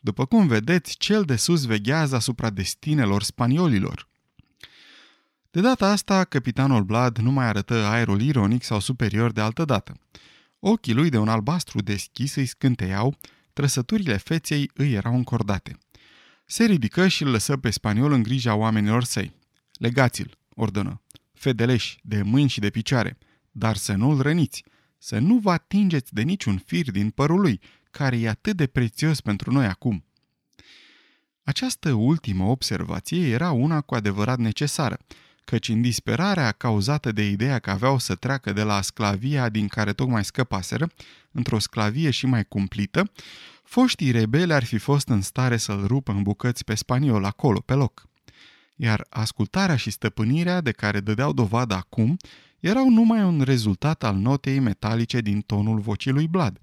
După 0.00 0.26
cum 0.26 0.46
vedeți, 0.46 0.96
cel 0.96 1.22
de 1.22 1.36
sus 1.36 1.64
veghează 1.64 2.16
asupra 2.16 2.50
destinelor 2.50 3.22
spaniolilor. 3.22 4.08
De 5.50 5.60
data 5.60 5.90
asta, 5.90 6.24
capitanul 6.24 6.82
Blad 6.82 7.18
nu 7.18 7.30
mai 7.30 7.46
arătă 7.46 7.74
aerul 7.74 8.20
ironic 8.20 8.62
sau 8.62 8.80
superior 8.80 9.32
de 9.32 9.40
altă 9.40 9.64
dată. 9.64 10.00
Ochii 10.58 10.94
lui 10.94 11.08
de 11.08 11.18
un 11.18 11.28
albastru 11.28 11.80
deschis 11.80 12.34
îi 12.34 12.46
scânteiau, 12.46 13.16
trăsăturile 13.52 14.16
feței 14.16 14.70
îi 14.74 14.92
erau 14.92 15.14
încordate. 15.14 15.78
Se 16.44 16.64
ridică 16.64 17.08
și 17.08 17.22
îl 17.22 17.30
lăsă 17.30 17.56
pe 17.56 17.70
spaniol 17.70 18.12
în 18.12 18.22
grija 18.22 18.54
oamenilor 18.54 19.04
săi. 19.04 19.34
Legați-l, 19.72 20.38
ordonă. 20.54 21.02
Fedeleși, 21.32 21.98
de 22.02 22.22
mâini 22.22 22.48
și 22.48 22.60
de 22.60 22.70
picioare, 22.70 23.18
dar 23.58 23.76
să 23.76 23.92
nu-l 23.92 24.20
răniți, 24.20 24.64
să 24.98 25.18
nu 25.18 25.38
vă 25.38 25.50
atingeți 25.50 26.14
de 26.14 26.22
niciun 26.22 26.58
fir 26.58 26.90
din 26.90 27.10
părul 27.10 27.40
lui, 27.40 27.60
care 27.90 28.18
e 28.18 28.28
atât 28.28 28.56
de 28.56 28.66
prețios 28.66 29.20
pentru 29.20 29.52
noi 29.52 29.66
acum. 29.66 30.04
Această 31.42 31.92
ultimă 31.92 32.44
observație 32.44 33.28
era 33.28 33.50
una 33.50 33.80
cu 33.80 33.94
adevărat 33.94 34.38
necesară, 34.38 34.98
căci 35.44 35.68
în 35.68 35.80
disperarea 35.80 36.52
cauzată 36.52 37.12
de 37.12 37.28
ideea 37.28 37.58
că 37.58 37.70
aveau 37.70 37.98
să 37.98 38.14
treacă 38.14 38.52
de 38.52 38.62
la 38.62 38.80
sclavia 38.80 39.48
din 39.48 39.68
care 39.68 39.92
tocmai 39.92 40.24
scăpaseră, 40.24 40.90
într-o 41.32 41.58
sclavie 41.58 42.10
și 42.10 42.26
mai 42.26 42.44
cumplită, 42.44 43.10
foștii 43.62 44.10
rebeli 44.10 44.52
ar 44.52 44.64
fi 44.64 44.78
fost 44.78 45.08
în 45.08 45.20
stare 45.20 45.56
să-l 45.56 45.86
rupă 45.86 46.12
în 46.12 46.22
bucăți 46.22 46.64
pe 46.64 46.74
spaniol 46.74 47.24
acolo, 47.24 47.60
pe 47.60 47.74
loc. 47.74 48.08
Iar 48.76 49.06
ascultarea 49.08 49.76
și 49.76 49.90
stăpânirea 49.90 50.60
de 50.60 50.72
care 50.72 51.00
dădeau 51.00 51.32
dovadă 51.32 51.74
acum 51.74 52.16
erau 52.60 52.88
numai 52.90 53.22
un 53.22 53.40
rezultat 53.40 54.04
al 54.04 54.16
notei 54.16 54.58
metalice 54.58 55.20
din 55.20 55.40
tonul 55.40 55.78
vocii 55.78 56.12
lui 56.12 56.28
Blad, 56.28 56.60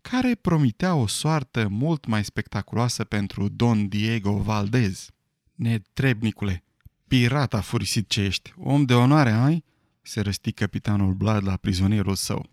care 0.00 0.34
promitea 0.34 0.94
o 0.94 1.06
soartă 1.06 1.68
mult 1.70 2.06
mai 2.06 2.24
spectaculoasă 2.24 3.04
pentru 3.04 3.48
Don 3.48 3.88
Diego 3.88 4.32
Valdez. 4.32 5.10
Netrebnicule, 5.54 6.64
pirata 7.08 7.60
furisit 7.60 8.08
ce 8.08 8.20
ești, 8.20 8.54
om 8.56 8.84
de 8.84 8.94
onoare 8.94 9.30
ai? 9.30 9.64
se 10.02 10.20
răsti 10.20 10.52
capitanul 10.52 11.14
Blad 11.14 11.46
la 11.46 11.56
prizonierul 11.56 12.14
său. 12.14 12.46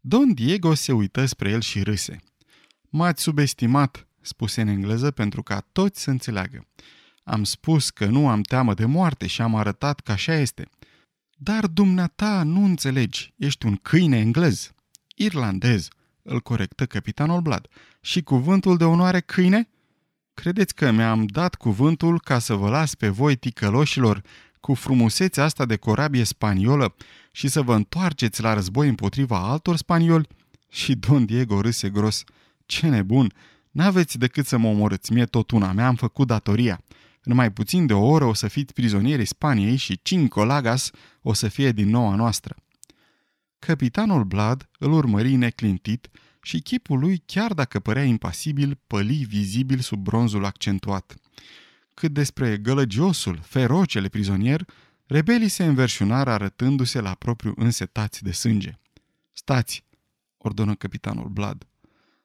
Don 0.00 0.34
Diego 0.34 0.74
se 0.74 0.92
uită 0.92 1.24
spre 1.24 1.50
el 1.50 1.60
și 1.60 1.82
râse. 1.82 2.18
M-ați 2.88 3.22
subestimat, 3.22 4.08
spuse 4.20 4.60
în 4.60 4.68
engleză 4.68 5.10
pentru 5.10 5.42
ca 5.42 5.66
toți 5.72 6.02
să 6.02 6.10
înțeleagă. 6.10 6.66
Am 7.24 7.44
spus 7.44 7.90
că 7.90 8.06
nu 8.06 8.28
am 8.28 8.40
teamă 8.40 8.74
de 8.74 8.84
moarte 8.84 9.26
și 9.26 9.42
am 9.42 9.54
arătat 9.54 10.00
că 10.00 10.12
așa 10.12 10.34
este. 10.34 10.68
Dar 11.38 11.66
dumneata 11.66 12.42
nu 12.42 12.64
înțelegi, 12.64 13.32
ești 13.36 13.66
un 13.66 13.76
câine 13.76 14.18
englez. 14.18 14.72
Irlandez, 15.14 15.88
îl 16.22 16.40
corectă 16.40 16.86
capitanul 16.86 17.40
Blad. 17.40 17.66
Și 18.00 18.22
cuvântul 18.22 18.76
de 18.76 18.84
onoare 18.84 19.20
câine? 19.20 19.68
Credeți 20.34 20.74
că 20.74 20.90
mi-am 20.90 21.26
dat 21.26 21.54
cuvântul 21.54 22.20
ca 22.20 22.38
să 22.38 22.54
vă 22.54 22.68
las 22.68 22.94
pe 22.94 23.08
voi 23.08 23.36
ticăloșilor 23.36 24.22
cu 24.60 24.74
frumusețea 24.74 25.44
asta 25.44 25.64
de 25.64 25.76
corabie 25.76 26.24
spaniolă 26.24 26.94
și 27.30 27.48
să 27.48 27.62
vă 27.62 27.74
întoarceți 27.74 28.42
la 28.42 28.54
război 28.54 28.88
împotriva 28.88 29.38
altor 29.38 29.76
spanioli? 29.76 30.28
Și 30.70 30.94
Don 30.94 31.24
Diego 31.24 31.60
râse 31.60 31.90
gros. 31.90 32.24
Ce 32.66 32.88
nebun! 32.88 33.32
N-aveți 33.70 34.18
decât 34.18 34.46
să 34.46 34.56
mă 34.58 34.68
omorâți, 34.68 35.12
mie 35.12 35.24
tot 35.24 35.50
una, 35.50 35.72
mi-am 35.72 35.94
făcut 35.94 36.26
datoria. 36.26 36.80
În 37.28 37.34
mai 37.34 37.52
puțin 37.52 37.86
de 37.86 37.92
o 37.92 38.06
oră 38.06 38.24
o 38.24 38.32
să 38.32 38.48
fiți 38.48 38.72
prizonieri 38.72 39.24
Spaniei 39.24 39.76
și 39.76 40.00
Cinco 40.02 40.44
Lagas 40.44 40.90
o 41.22 41.32
să 41.32 41.48
fie 41.48 41.72
din 41.72 41.88
noua 41.88 42.14
noastră. 42.14 42.56
Capitanul 43.58 44.24
Blad 44.24 44.68
îl 44.78 44.92
urmări 44.92 45.34
neclintit 45.34 46.08
și 46.42 46.60
chipul 46.60 46.98
lui, 46.98 47.22
chiar 47.26 47.54
dacă 47.54 47.80
părea 47.80 48.04
impasibil, 48.04 48.78
păli 48.86 49.24
vizibil 49.24 49.78
sub 49.78 50.02
bronzul 50.02 50.44
accentuat. 50.44 51.14
Cât 51.94 52.12
despre 52.12 52.56
gălăgiosul, 52.56 53.40
ferocele 53.42 54.08
prizonier, 54.08 54.64
rebelii 55.06 55.48
se 55.48 55.64
înverșunară 55.64 56.30
arătându-se 56.30 57.00
la 57.00 57.14
propriu 57.14 57.52
însetați 57.56 58.22
de 58.22 58.32
sânge. 58.32 58.78
Stați, 59.32 59.84
ordonă 60.36 60.74
capitanul 60.74 61.28
Blad. 61.28 61.66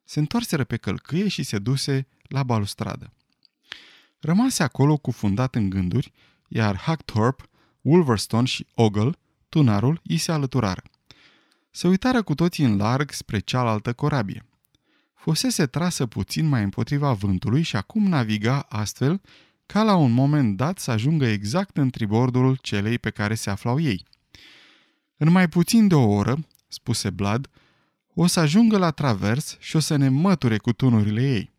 Se 0.04 0.20
întoarseră 0.20 0.64
pe 0.64 0.78
călcâie 0.78 1.28
și 1.28 1.44
se 1.44 1.60
duse 1.60 2.08
la 2.22 2.44
balustradă. 2.44 3.14
Rămase 4.22 4.64
acolo 4.64 4.98
cufundat 4.98 5.56
în 5.56 5.70
gânduri, 5.70 6.12
iar 6.48 6.78
Hackthorpe, 6.78 7.44
Wolverstone 7.82 8.46
și 8.46 8.68
Ogle, 8.74 9.12
tunarul, 9.50 10.02
îi 10.04 10.18
se 10.18 10.32
alăturară. 10.32 10.84
Se 11.72 11.88
uitară 11.88 12.22
cu 12.22 12.36
toții 12.36 12.64
în 12.64 12.78
larg 12.78 13.12
spre 13.12 13.40
cealaltă 13.40 13.94
corabie. 13.94 14.46
Fusese 15.14 15.66
trasă 15.66 16.06
puțin 16.06 16.48
mai 16.48 16.64
împotriva 16.64 17.14
vântului 17.14 17.62
și 17.62 17.76
acum 17.76 18.08
naviga 18.08 18.60
astfel 18.60 19.22
ca 19.66 19.84
la 19.84 19.96
un 19.96 20.12
moment 20.12 20.58
dat 20.58 20.80
să 20.80 20.92
ajungă 20.92 21.26
exact 21.26 21.78
în 21.78 21.90
tribordul 21.90 22.56
celei 22.56 23.00
pe 23.00 23.10
care 23.10 23.36
se 23.36 23.50
aflau 23.50 23.80
ei. 23.80 24.06
În 25.18 25.32
mai 25.32 25.50
puțin 25.50 25.88
de 25.88 25.96
o 25.96 26.08
oră, 26.08 26.46
spuse 26.68 27.10
Blad, 27.10 27.50
o 28.14 28.28
să 28.28 28.40
ajungă 28.40 28.78
la 28.78 28.92
travers 28.92 29.58
și 29.60 29.76
o 29.76 29.80
să 29.80 29.96
ne 29.96 30.10
măture 30.10 30.58
cu 30.58 30.74
tunurile 30.74 31.22
ei. 31.22 31.52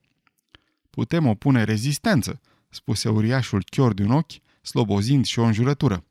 Putem 0.90 1.26
opune 1.26 1.64
rezistență, 1.64 2.40
spuse 2.72 3.08
uriașul 3.08 3.64
chior 3.70 3.94
de 3.94 4.02
un 4.02 4.10
ochi, 4.10 4.32
slobozind 4.62 5.24
și 5.24 5.38
o 5.38 5.44
înjurătură. 5.44 6.04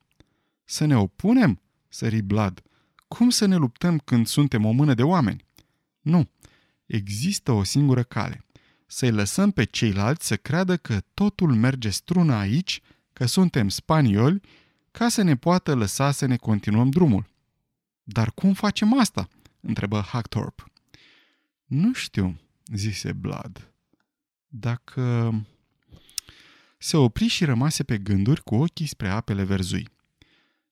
Să 0.63 0.85
ne 0.85 0.97
opunem? 0.97 1.61
sări 1.87 2.21
Blad. 2.21 2.61
Cum 3.07 3.29
să 3.29 3.45
ne 3.45 3.55
luptăm 3.55 3.97
când 3.97 4.27
suntem 4.27 4.65
o 4.65 4.71
mână 4.71 4.93
de 4.93 5.03
oameni? 5.03 5.45
Nu. 6.01 6.29
Există 6.85 7.51
o 7.51 7.63
singură 7.63 8.03
cale. 8.03 8.45
Să-i 8.85 9.11
lăsăm 9.11 9.51
pe 9.51 9.63
ceilalți 9.63 10.27
să 10.27 10.35
creadă 10.35 10.77
că 10.77 11.01
totul 11.13 11.55
merge 11.55 11.89
strună 11.89 12.33
aici, 12.33 12.81
că 13.13 13.25
suntem 13.25 13.69
spanioli, 13.69 14.41
ca 14.91 15.09
să 15.09 15.21
ne 15.21 15.35
poată 15.35 15.73
lăsa 15.75 16.11
să 16.11 16.25
ne 16.25 16.35
continuăm 16.35 16.89
drumul. 16.89 17.25
Dar 18.03 18.31
cum 18.31 18.53
facem 18.53 18.99
asta? 18.99 19.27
întrebă 19.59 20.01
Hackthorpe. 20.01 20.63
Nu 21.65 21.93
știu, 21.93 22.39
zise 22.73 23.13
Blood. 23.13 23.73
Dacă... 24.47 25.33
Se 26.81 26.97
opri 26.97 27.27
și 27.27 27.45
rămase 27.45 27.83
pe 27.83 27.97
gânduri 27.97 28.43
cu 28.43 28.55
ochii 28.55 28.85
spre 28.85 29.07
apele 29.07 29.43
verzui 29.43 29.87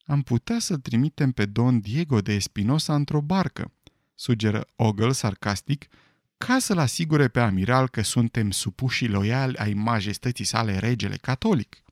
am 0.09 0.21
putea 0.21 0.59
să 0.59 0.77
trimitem 0.77 1.31
pe 1.31 1.45
Don 1.45 1.79
Diego 1.79 2.21
de 2.21 2.33
Espinosa 2.33 2.95
într-o 2.95 3.21
barcă, 3.21 3.71
sugeră 4.15 4.67
Ogle 4.75 5.11
sarcastic, 5.11 5.87
ca 6.37 6.59
să-l 6.59 6.77
asigure 6.77 7.27
pe 7.27 7.39
amiral 7.39 7.89
că 7.89 8.01
suntem 8.01 8.51
supuși 8.51 9.07
loiali 9.07 9.57
ai 9.57 9.73
majestății 9.73 10.45
sale 10.45 10.77
regele 10.77 11.15
catolic. 11.15 11.83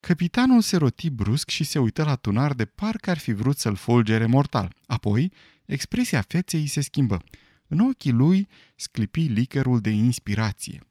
Capitanul 0.00 0.60
se 0.60 0.76
roti 0.76 1.10
brusc 1.10 1.48
și 1.48 1.64
se 1.64 1.78
uită 1.78 2.04
la 2.04 2.14
tunar 2.14 2.54
de 2.54 2.64
parcă 2.64 3.10
ar 3.10 3.18
fi 3.18 3.32
vrut 3.32 3.58
să-l 3.58 3.74
fulgere 3.74 4.26
mortal. 4.26 4.74
Apoi, 4.86 5.32
expresia 5.64 6.22
feței 6.22 6.66
se 6.66 6.80
schimbă. 6.80 7.22
În 7.66 7.78
ochii 7.78 8.12
lui 8.12 8.48
sclipi 8.74 9.20
licărul 9.20 9.80
de 9.80 9.90
inspirație. 9.90 10.86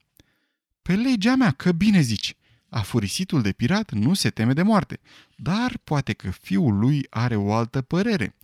Pe 0.88 0.96
legea 0.96 1.36
mea, 1.36 1.52
că 1.52 1.72
bine 1.72 2.02
zici! 2.02 2.36
Afurisitul 2.70 3.42
de 3.42 3.52
pirat 3.52 3.92
nu 3.92 4.14
se 4.14 4.30
teme 4.30 4.54
de 4.54 4.62
moarte, 4.62 5.00
dar 5.36 5.78
poate 5.84 6.14
că 6.14 6.30
fiul 6.30 6.78
lui 6.78 7.08
are 7.10 7.36
o 7.36 7.54
altă 7.54 7.82
părere. 7.82 8.36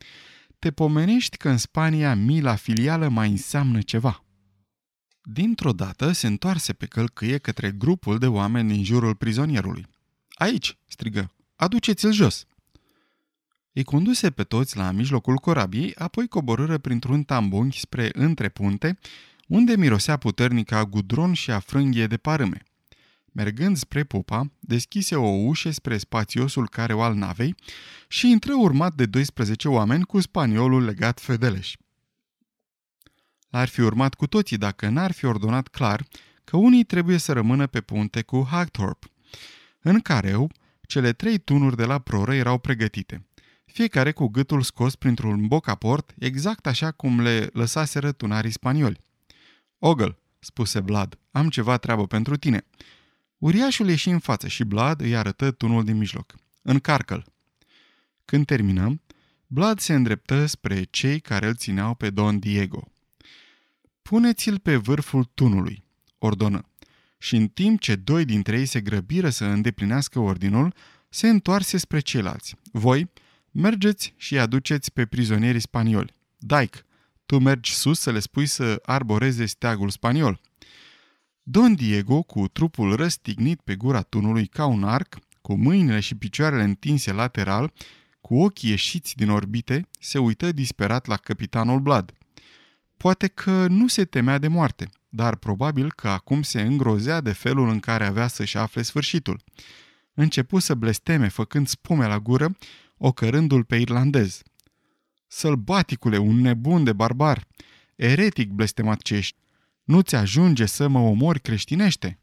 Te 0.60 0.71
pomenești 0.71 1.38
că 1.38 1.49
în 1.49 1.58
Spania 1.58 2.15
mila 2.15 2.56
filială 2.56 3.10
mai 3.10 3.29
înseamnă 3.29 3.82
ceva. 3.82 4.23
Dintr-o 5.21 5.71
dată 5.71 6.12
se 6.12 6.27
întoarse 6.27 6.73
pe 6.73 6.86
călcâie 6.86 7.38
către 7.38 7.71
grupul 7.71 8.17
de 8.17 8.27
oameni 8.27 8.69
din 8.69 8.84
jurul 8.84 9.15
prizonierului. 9.15 9.88
Aici!" 10.34 10.77
strigă. 10.88 11.32
Aduceți-l 11.56 12.12
jos!" 12.12 12.45
Îi 13.73 13.84
conduse 13.84 14.32
pe 14.32 14.43
toți 14.43 14.77
la 14.77 14.91
mijlocul 14.91 15.36
corabiei, 15.36 15.95
apoi 15.95 16.27
coborâră 16.27 16.77
printr-un 16.77 17.23
tambunghi 17.23 17.79
spre 17.79 18.10
întrepunte, 18.13 18.99
unde 19.47 19.75
mirosea 19.75 20.17
puternic 20.17 20.71
a 20.71 20.86
gudron 20.86 21.34
și 21.34 21.51
a 21.51 21.60
frânghie 21.60 22.08
de 22.08 22.17
parâme. 22.17 22.63
Mergând 23.32 23.77
spre 23.77 24.03
popa, 24.03 24.51
deschise 24.60 25.15
o 25.15 25.27
ușă 25.27 25.71
spre 25.71 25.97
spațiosul 25.97 26.69
care 26.69 26.93
al 26.93 27.15
navei 27.15 27.56
și 28.08 28.29
intră 28.29 28.53
urmat 28.53 28.93
de 28.93 29.06
12 29.06 29.67
oameni 29.67 30.03
cu 30.03 30.19
spaniolul 30.19 30.84
legat 30.84 31.19
fedeleș. 31.19 31.73
L-ar 33.49 33.67
fi 33.67 33.82
urmat 33.82 34.13
cu 34.13 34.27
toții 34.27 34.58
dacă 34.58 34.89
n-ar 34.89 35.12
fi 35.12 35.25
ordonat 35.25 35.67
clar 35.67 36.06
că 36.43 36.58
unii 36.58 36.84
trebuie 36.84 37.17
să 37.17 37.34
rămână 37.34 37.67
pe 37.67 37.82
punte 37.82 38.21
cu 38.21 38.47
Hagthorpe. 38.49 39.08
În 39.79 39.99
careu, 39.99 40.51
cele 40.88 41.13
trei 41.13 41.38
tunuri 41.38 41.75
de 41.75 41.86
la 41.86 41.99
proră 41.99 42.34
erau 42.34 42.58
pregătite, 42.58 43.25
fiecare 43.65 44.12
cu 44.12 44.27
gâtul 44.27 44.62
scos 44.62 44.95
printr-un 44.95 45.47
bocaport, 45.47 46.13
exact 46.19 46.67
așa 46.67 46.91
cum 46.91 47.21
le 47.21 47.49
lăsaseră 47.53 48.12
tunarii 48.12 48.51
spanioli. 48.51 48.99
Ogle, 49.86 50.17
spuse 50.39 50.80
Vlad, 50.80 51.19
am 51.32 51.50
ceva 51.50 51.78
treabă 51.78 52.08
pentru 52.08 52.36
tine. 52.38 52.65
Uriașul 53.38 53.89
ieși 53.89 54.10
în 54.10 54.19
față 54.19 54.48
și 54.48 54.63
Blad 54.63 55.02
îi 55.02 55.15
arătă 55.15 55.52
tunul 55.52 55.84
din 55.84 55.98
mijloc. 55.98 56.36
Încarcă-l. 56.62 57.26
Când 58.26 58.46
terminăm, 58.46 59.02
Blad 59.48 59.80
se 59.80 59.93
îndreptă 59.93 60.46
spre 60.46 60.84
cei 60.84 61.19
care 61.19 61.48
îl 61.48 61.56
țineau 61.56 61.96
pe 61.96 62.10
Don 62.10 62.39
Diego. 62.39 62.91
Puneți-l 64.02 64.60
pe 64.60 64.76
vârful 64.76 65.24
tunului, 65.34 65.84
ordonă. 66.17 66.69
Și 67.17 67.36
în 67.36 67.48
timp 67.48 67.80
ce 67.80 67.96
doi 67.96 68.26
dintre 68.26 68.60
ei 68.60 68.65
se 68.65 68.82
grăbiră 68.82 69.30
să 69.30 69.46
îndeplinească 69.46 70.19
ordinul, 70.19 70.74
se 71.10 71.30
întoarse 71.30 71.78
spre 71.78 72.00
ceilalți. 72.00 72.56
Voi, 72.72 73.12
mergeți 73.52 74.13
și 74.17 74.39
aduceți 74.39 74.91
pe 74.91 75.06
prizonierii 75.06 75.62
spanioli. 75.62 76.13
Daic, 76.38 76.86
tu 77.34 77.39
mergi 77.39 77.74
sus 77.74 78.00
să 78.00 78.12
le 78.12 78.19
spui 78.19 78.46
să 78.46 78.82
arboreze 78.86 79.46
steagul 79.46 79.89
spaniol. 79.89 80.41
Don 81.43 81.76
Diego, 81.76 82.22
cu 82.22 82.48
trupul 82.48 82.96
răstignit 82.96 83.62
pe 83.62 83.76
gura 83.76 84.02
tunului 84.02 84.48
ca 84.48 84.65
un 84.65 84.84
arc, 84.84 85.17
cu 85.41 85.54
mâinile 85.56 86.00
și 86.00 86.15
picioarele 86.15 86.63
întinse 86.63 87.12
lateral, 87.12 87.74
cu 88.22 88.41
ochii 88.41 88.69
ieșiți 88.69 89.15
din 89.15 89.30
orbite, 89.30 89.88
se 90.00 90.17
uită 90.17 90.52
disperat 90.52 91.06
la 91.06 91.17
capitanul 91.17 91.80
Blad. 91.80 92.12
Poate 92.98 93.28
că 93.28 93.67
nu 93.67 93.88
se 93.88 94.06
temea 94.06 94.38
de 94.38 94.48
moarte, 94.48 94.89
dar 95.10 95.36
probabil 95.36 95.91
că 95.91 96.08
acum 96.08 96.41
se 96.41 96.62
îngrozea 96.62 97.22
de 97.22 97.32
felul 97.32 97.69
în 97.69 97.80
care 97.80 98.06
avea 98.06 98.28
să-și 98.28 98.58
afle 98.58 98.82
sfârșitul. 98.82 99.41
Începu 100.13 100.60
să 100.60 100.76
blesteme, 100.76 101.28
făcând 101.28 101.67
spume 101.67 102.08
la 102.08 102.19
gură, 102.19 102.58
ocărându-l 102.98 103.63
pe 103.63 103.76
irlandez. 103.76 104.41
Sălbaticule, 105.36 106.17
un 106.17 106.41
nebun 106.41 106.84
de 106.84 106.93
barbar! 106.93 107.48
Eretic 107.96 108.50
blestemat 108.50 109.02
ce 109.02 109.15
ești! 109.15 109.38
Nu-ți 109.84 110.15
ajunge 110.15 110.65
să 110.65 110.88
mă 110.88 111.00
omori 111.00 111.39
creștinește?" 111.39 112.19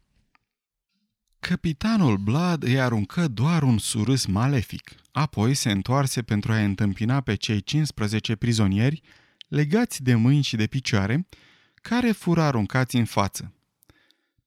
Capitanul 1.39 2.17
Blood 2.17 2.63
îi 2.63 2.79
aruncă 2.81 3.27
doar 3.27 3.63
un 3.63 3.77
surâs 3.77 4.25
malefic, 4.25 4.95
apoi 5.11 5.53
se 5.53 5.71
întoarse 5.71 6.21
pentru 6.21 6.51
a 6.51 6.63
întâmpina 6.63 7.21
pe 7.21 7.35
cei 7.35 7.61
15 7.61 8.35
prizonieri, 8.35 9.01
legați 9.47 10.03
de 10.03 10.15
mâini 10.15 10.43
și 10.43 10.55
de 10.55 10.67
picioare, 10.67 11.27
care 11.75 12.11
fură 12.11 12.41
aruncați 12.41 12.95
în 12.95 13.05
față. 13.05 13.53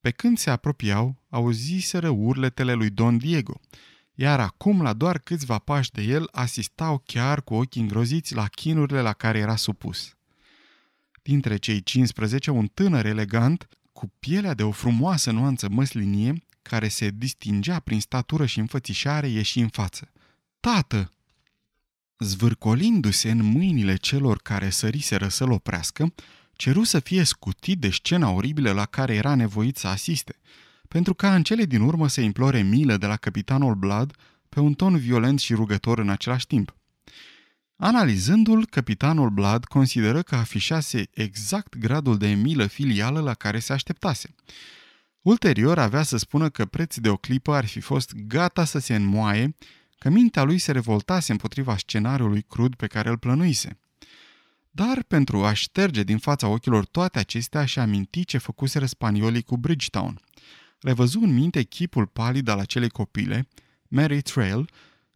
Pe 0.00 0.11
când 0.11 0.38
se 0.38 0.50
apropiau, 0.50 1.22
auziseră 1.29 2.09
urletele 2.09 2.72
lui 2.72 2.90
Don 2.90 3.18
Diego, 3.18 3.61
iar 4.14 4.40
acum, 4.40 4.83
la 4.83 4.92
doar 4.92 5.18
câțiva 5.18 5.59
pași 5.59 5.90
de 5.90 6.03
el, 6.03 6.29
asistau 6.33 7.03
chiar 7.07 7.42
cu 7.42 7.55
ochii 7.55 7.81
îngroziți 7.81 8.35
la 8.35 8.46
chinurile 8.46 9.00
la 9.00 9.12
care 9.12 9.38
era 9.38 9.57
supus. 9.57 10.14
Dintre 11.22 11.57
cei 11.57 11.83
15, 11.83 12.50
un 12.50 12.66
tânăr 12.66 13.07
elegant, 13.07 13.68
cu 13.92 14.12
pielea 14.18 14.55
de 14.55 14.62
o 14.62 14.70
frumoasă 14.70 15.31
nuanță 15.31 15.68
măslinie, 15.68 16.44
care 16.62 16.88
se 16.88 17.11
distingea 17.11 17.79
prin 17.79 18.00
statură 18.00 18.46
și 18.46 18.59
înfățișare, 18.59 19.29
ieși 19.29 19.59
în 19.61 19.68
față. 19.68 20.12
Tată! 20.61 21.12
Zvârcolindu-se 22.18 23.31
în 23.31 23.42
mâinile 23.42 23.96
celor 23.96 24.38
care 24.42 24.70
săriseră 24.70 25.29
să-l 25.29 25.50
oprească, 25.50 26.14
ceru 26.53 26.83
să 26.83 27.00
fie 27.00 27.24
scutit 27.24 27.79
de 27.79 27.90
scena 27.90 28.31
oribilă 28.31 28.72
la 28.72 28.87
care 28.87 29.14
era 29.14 29.35
nevoit 29.35 29.77
să 29.77 29.87
asiste, 29.87 30.37
pentru 30.94 31.14
ca 31.14 31.35
în 31.35 31.42
cele 31.42 31.64
din 31.64 31.80
urmă 31.80 32.09
să 32.09 32.20
implore 32.20 32.62
milă 32.62 32.96
de 32.96 33.07
la 33.07 33.16
capitanul 33.16 33.74
Blood 33.74 34.16
pe 34.48 34.61
un 34.61 34.74
ton 34.74 34.96
violent 34.96 35.40
și 35.40 35.54
rugător 35.54 35.98
în 35.98 36.09
același 36.09 36.46
timp. 36.46 36.76
Analizându-l, 37.76 38.66
capitanul 38.66 39.30
Blood 39.30 39.64
consideră 39.64 40.22
că 40.22 40.35
afișase 40.35 41.09
exact 41.11 41.76
gradul 41.76 42.18
de 42.18 42.28
milă 42.28 42.66
filială 42.66 43.20
la 43.20 43.35
care 43.35 43.59
se 43.59 43.72
așteptase. 43.72 44.35
Ulterior 45.22 45.78
avea 45.78 46.02
să 46.02 46.16
spună 46.16 46.48
că 46.48 46.64
preț 46.64 46.96
de 46.96 47.09
o 47.09 47.16
clipă 47.16 47.54
ar 47.54 47.66
fi 47.66 47.80
fost 47.80 48.12
gata 48.14 48.64
să 48.64 48.78
se 48.78 48.94
înmoaie, 48.94 49.57
că 49.98 50.09
mintea 50.09 50.42
lui 50.42 50.59
se 50.59 50.72
revoltase 50.72 51.33
împotriva 51.33 51.76
scenariului 51.76 52.42
crud 52.42 52.74
pe 52.74 52.87
care 52.87 53.09
îl 53.09 53.18
plănuise. 53.18 53.78
Dar 54.70 55.02
pentru 55.02 55.44
a 55.44 55.52
șterge 55.52 56.02
din 56.02 56.18
fața 56.18 56.48
ochilor 56.48 56.85
toate 56.85 57.18
acestea 57.18 57.64
și 57.64 57.78
aminti 57.78 58.24
ce 58.24 58.38
făcuseră 58.38 58.87
spaniolii 58.87 59.42
cu 59.42 59.57
Bridgetown. 59.57 60.20
Revăzu 60.85 61.20
în 61.20 61.35
minte 61.35 61.62
chipul 61.62 62.07
palid 62.07 62.49
al 62.49 62.59
acelei 62.59 62.88
copile, 62.88 63.49
Mary 63.88 64.23
Trail, 64.23 64.70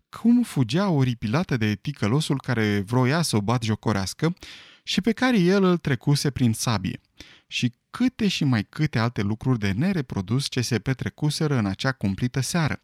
cum 0.09 0.43
fugea 0.43 0.89
oripilată 0.89 1.57
de 1.57 1.75
ticălosul 1.75 2.41
care 2.41 2.81
vroia 2.81 3.23
să 3.23 3.37
o 3.37 3.41
bat 3.41 3.63
jocorească 3.63 4.35
și 4.83 5.01
pe 5.01 5.13
care 5.13 5.39
el 5.39 5.63
îl 5.65 5.77
trecuse 5.77 6.31
prin 6.31 6.53
sabie. 6.53 7.01
Și 7.47 7.73
câte 7.91 8.29
și 8.29 8.45
mai 8.45 8.65
câte 8.65 8.99
alte 8.99 9.23
lucruri 9.23 9.59
de 9.59 9.71
nereprodus 9.71 10.49
ce 10.49 10.61
se 10.61 10.79
petrecuseră 10.79 11.55
în 11.57 11.67
acea 11.67 11.93
cumplită 11.93 12.41
seară. 12.41 12.81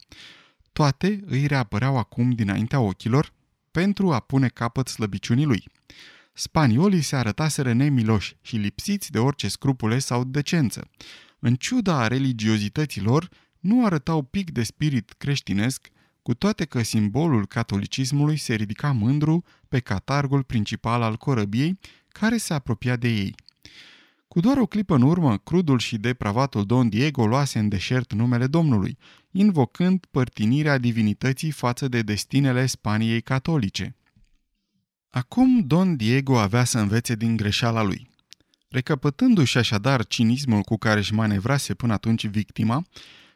Toate 0.72 1.20
îi 1.26 1.46
reapăreau 1.46 1.98
acum 1.98 2.30
dinaintea 2.30 2.80
ochilor 2.80 3.32
pentru 3.70 4.12
a 4.12 4.20
pune 4.20 4.48
capăt 4.48 4.88
slăbiciunii 4.88 5.44
lui. 5.44 5.64
Spaniolii 6.32 7.02
se 7.02 7.16
arătaseră 7.16 7.72
nemiloși 7.72 8.36
și 8.42 8.56
lipsiți 8.56 9.10
de 9.10 9.18
orice 9.18 9.48
scrupule 9.48 9.98
sau 9.98 10.24
decență. 10.24 10.88
În 11.46 11.54
ciuda 11.54 12.06
religiozităților, 12.06 13.28
nu 13.60 13.84
arătau 13.84 14.22
pic 14.22 14.50
de 14.50 14.62
spirit 14.62 15.14
creștinesc, 15.18 15.88
cu 16.22 16.34
toate 16.34 16.64
că 16.64 16.82
simbolul 16.82 17.46
catolicismului 17.46 18.36
se 18.36 18.54
ridica 18.54 18.92
mândru 18.92 19.44
pe 19.68 19.80
catargul 19.80 20.42
principal 20.42 21.02
al 21.02 21.16
corăbiei, 21.16 21.78
care 22.08 22.36
se 22.36 22.54
apropia 22.54 22.96
de 22.96 23.08
ei. 23.08 23.34
Cu 24.28 24.40
doar 24.40 24.56
o 24.56 24.66
clipă 24.66 24.94
în 24.94 25.02
urmă, 25.02 25.38
crudul 25.38 25.78
și 25.78 25.98
depravatul 25.98 26.64
Don 26.64 26.88
Diego 26.88 27.26
luase 27.26 27.58
în 27.58 27.68
deșert 27.68 28.12
numele 28.12 28.46
Domnului, 28.46 28.98
invocând 29.30 30.06
părtinirea 30.10 30.78
divinității 30.78 31.50
față 31.50 31.88
de 31.88 32.02
destinele 32.02 32.66
Spaniei 32.66 33.20
catolice. 33.20 33.96
Acum 35.10 35.60
Don 35.66 35.96
Diego 35.96 36.38
avea 36.38 36.64
să 36.64 36.78
învețe 36.78 37.14
din 37.14 37.36
greșeala 37.36 37.82
lui. 37.82 38.12
Recăpătându-și 38.74 39.58
așadar 39.58 40.06
cinismul 40.06 40.62
cu 40.62 40.76
care 40.76 40.98
își 40.98 41.14
manevrase 41.14 41.74
până 41.74 41.92
atunci 41.92 42.26
victima, 42.26 42.84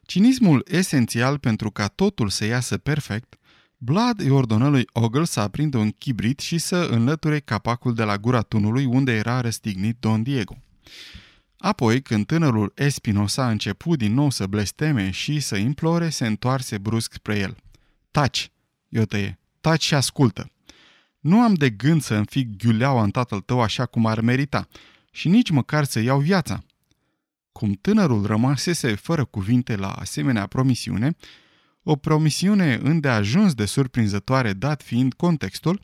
cinismul 0.03 0.65
esențial 0.69 1.39
pentru 1.39 1.71
ca 1.71 1.87
totul 1.87 2.29
să 2.29 2.45
iasă 2.45 2.79
perfect, 2.79 3.39
Blood 3.77 4.21
îi 4.21 4.31
ordonă 4.31 4.69
lui 4.69 4.85
Ogle 4.93 5.25
să 5.25 5.41
aprindă 5.41 5.79
un 5.79 5.91
chibrit 5.91 6.41
și 6.41 6.59
să 6.59 6.89
înlăture 6.91 7.39
capacul 7.41 7.95
de 7.95 8.03
la 8.03 8.17
gura 8.17 8.43
tunului 8.43 8.85
unde 8.85 9.13
era 9.13 9.41
răstignit 9.41 9.97
Don 10.01 10.23
Diego. 10.23 10.57
Apoi, 11.59 12.03
când 12.03 12.27
tânărul 12.27 12.73
Espinosa 12.75 13.45
a 13.45 13.51
început 13.51 13.99
din 13.99 14.15
nou 14.15 14.31
să 14.31 14.47
blesteme 14.47 15.11
și 15.11 15.41
să 15.41 15.57
implore, 15.57 16.09
se 16.09 16.27
întoarse 16.27 16.79
brusc 16.79 17.13
spre 17.13 17.39
el. 17.39 17.57
Taci, 18.11 18.51
eu 18.89 19.05
tăie, 19.05 19.39
taci 19.61 19.85
și 19.85 19.95
ascultă. 19.95 20.51
Nu 21.21 21.41
am 21.41 21.55
de 21.55 21.71
gând 21.71 22.03
să 22.03 22.15
înfig 22.15 22.57
ghiuleaua 22.57 23.03
în 23.03 23.11
tatăl 23.11 23.41
tău 23.41 23.61
așa 23.61 23.87
cum 23.87 24.07
ar 24.07 24.21
merita 24.21 24.69
și 25.19 25.29
nici 25.29 25.51
măcar 25.51 25.85
să 25.85 26.01
iau 26.01 26.21
viața. 26.21 26.65
Cum 27.53 27.79
tânărul 27.81 28.27
rămasese 28.27 28.95
fără 28.95 29.25
cuvinte 29.25 29.77
la 29.77 29.91
asemenea 29.91 30.47
promisiune, 30.47 31.17
o 31.83 31.97
promisiune 31.97 32.81
îndeajuns 32.83 33.55
de 33.55 33.65
surprinzătoare 33.65 34.53
dat 34.53 34.83
fiind 34.83 35.15
contextul, 35.15 35.81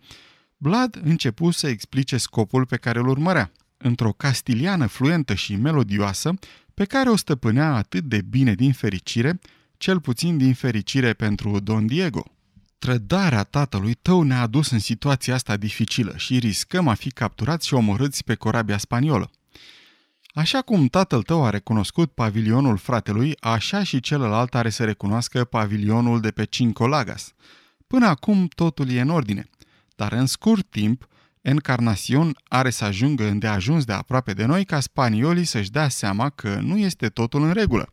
Vlad 0.56 1.00
începu 1.02 1.50
să 1.50 1.68
explice 1.68 2.16
scopul 2.16 2.66
pe 2.66 2.76
care 2.76 2.98
îl 2.98 3.08
urmărea, 3.08 3.52
într-o 3.76 4.12
castiliană 4.12 4.86
fluentă 4.86 5.34
și 5.34 5.56
melodioasă, 5.56 6.34
pe 6.74 6.84
care 6.84 7.08
o 7.08 7.16
stăpânea 7.16 7.74
atât 7.74 8.04
de 8.04 8.20
bine 8.20 8.54
din 8.54 8.72
fericire, 8.72 9.40
cel 9.76 10.00
puțin 10.00 10.36
din 10.36 10.54
fericire 10.54 11.12
pentru 11.12 11.60
Don 11.60 11.86
Diego. 11.86 12.33
Trădarea 12.84 13.42
tatălui 13.42 13.94
tău 13.94 14.22
ne-a 14.22 14.40
adus 14.40 14.70
în 14.70 14.78
situația 14.78 15.34
asta 15.34 15.56
dificilă 15.56 16.16
și 16.16 16.38
riscăm 16.38 16.88
a 16.88 16.94
fi 16.94 17.10
capturați 17.10 17.66
și 17.66 17.74
omorâți 17.74 18.24
pe 18.24 18.34
corabia 18.34 18.78
spaniolă. 18.78 19.30
Așa 20.34 20.62
cum 20.62 20.86
tatăl 20.86 21.22
tău 21.22 21.44
a 21.44 21.50
recunoscut 21.50 22.12
pavilionul 22.12 22.76
fratelui, 22.76 23.36
așa 23.40 23.82
și 23.82 24.00
celălalt 24.00 24.54
are 24.54 24.70
să 24.70 24.84
recunoască 24.84 25.44
pavilionul 25.44 26.20
de 26.20 26.30
pe 26.30 26.44
Cinco 26.44 26.86
Lagas. 26.86 27.32
Până 27.86 28.06
acum 28.06 28.46
totul 28.54 28.90
e 28.90 29.00
în 29.00 29.10
ordine, 29.10 29.50
dar 29.96 30.12
în 30.12 30.26
scurt 30.26 30.70
timp, 30.70 31.08
Encarnațion 31.40 32.36
are 32.48 32.70
să 32.70 32.84
ajungă 32.84 33.26
îndeajuns 33.26 33.84
de 33.84 33.92
aproape 33.92 34.32
de 34.32 34.44
noi 34.44 34.64
ca 34.64 34.80
spaniolii 34.80 35.44
să-și 35.44 35.70
dea 35.70 35.88
seama 35.88 36.30
că 36.30 36.58
nu 36.60 36.78
este 36.78 37.08
totul 37.08 37.42
în 37.42 37.52
regulă. 37.52 37.92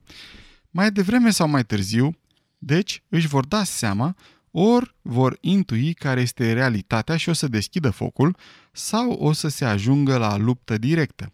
Mai 0.70 0.92
devreme 0.92 1.30
sau 1.30 1.48
mai 1.48 1.64
târziu, 1.64 2.18
deci 2.58 3.04
își 3.10 3.28
vor 3.28 3.46
da 3.46 3.64
seama 3.64 4.16
ori 4.52 4.96
vor 5.02 5.38
intui 5.42 5.94
care 5.94 6.22
este 6.22 6.54
realitatea 6.54 7.18
și 7.18 7.30
o 7.30 7.34
să 7.34 7.48
deschidă 7.48 7.90
focul, 7.90 8.36
sau 8.72 9.12
o 9.12 9.32
să 9.32 9.48
se 9.48 9.66
ajungă 9.66 10.18
la 10.18 10.38
luptă 10.38 10.78
directă. 10.78 11.34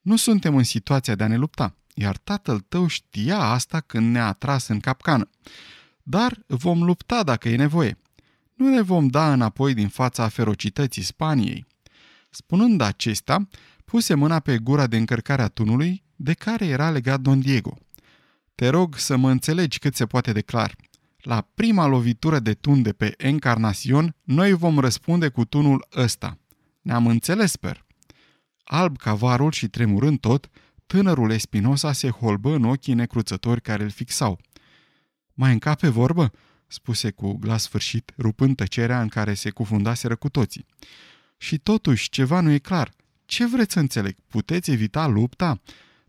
Nu 0.00 0.16
suntem 0.16 0.56
în 0.56 0.62
situația 0.62 1.14
de 1.14 1.24
a 1.24 1.26
ne 1.26 1.36
lupta, 1.36 1.76
iar 1.94 2.16
tatăl 2.16 2.60
tău 2.60 2.86
știa 2.86 3.38
asta 3.38 3.80
când 3.80 4.12
ne-a 4.12 4.32
tras 4.32 4.68
în 4.68 4.80
capcană. 4.80 5.30
Dar 6.02 6.38
vom 6.46 6.82
lupta 6.82 7.22
dacă 7.22 7.48
e 7.48 7.56
nevoie. 7.56 7.98
Nu 8.54 8.68
ne 8.68 8.82
vom 8.82 9.06
da 9.06 9.32
înapoi 9.32 9.74
din 9.74 9.88
fața 9.88 10.28
ferocității 10.28 11.02
Spaniei. 11.02 11.66
Spunând 12.30 12.80
acesta, 12.80 13.48
puse 13.84 14.14
mâna 14.14 14.40
pe 14.40 14.58
gura 14.58 14.86
de 14.86 14.96
încărcare 14.96 15.42
a 15.42 15.48
tunului 15.48 16.02
de 16.16 16.32
care 16.32 16.66
era 16.66 16.90
legat 16.90 17.20
Don 17.20 17.40
Diego. 17.40 17.78
Te 18.54 18.68
rog 18.68 18.96
să 18.96 19.16
mă 19.16 19.30
înțelegi 19.30 19.78
cât 19.78 19.94
se 19.94 20.06
poate 20.06 20.32
de 20.32 20.40
clar. 20.40 20.76
La 21.26 21.48
prima 21.54 21.86
lovitură 21.86 22.38
de 22.38 22.54
tun 22.54 22.82
de 22.82 22.92
pe 22.92 23.14
Encarnațion, 23.16 24.14
noi 24.22 24.52
vom 24.52 24.78
răspunde 24.78 25.28
cu 25.28 25.44
tunul 25.44 25.86
ăsta. 25.96 26.38
Ne-am 26.82 27.06
înțeles, 27.06 27.50
sper. 27.50 27.84
Alb 28.64 28.96
ca 28.96 29.14
varul 29.14 29.50
și 29.52 29.68
tremurând 29.68 30.20
tot, 30.20 30.48
tânărul 30.86 31.30
Espinosa 31.30 31.92
se 31.92 32.10
holbă 32.10 32.54
în 32.54 32.64
ochii 32.64 32.94
necruțători 32.94 33.60
care 33.60 33.82
îl 33.82 33.90
fixau. 33.90 34.40
Mai 35.34 35.52
încape 35.52 35.88
vorbă?" 35.88 36.30
spuse 36.66 37.10
cu 37.10 37.32
glas 37.32 37.62
sfârșit, 37.62 38.12
rupând 38.18 38.56
tăcerea 38.56 39.00
în 39.00 39.08
care 39.08 39.34
se 39.34 39.50
cufundaseră 39.50 40.16
cu 40.16 40.28
toții. 40.28 40.66
Și 41.36 41.58
totuși, 41.58 42.08
ceva 42.08 42.40
nu 42.40 42.50
e 42.50 42.58
clar. 42.58 42.90
Ce 43.24 43.46
vreți 43.46 43.72
să 43.72 43.78
înțeleg? 43.78 44.16
Puteți 44.28 44.70
evita 44.70 45.06
lupta? 45.06 45.60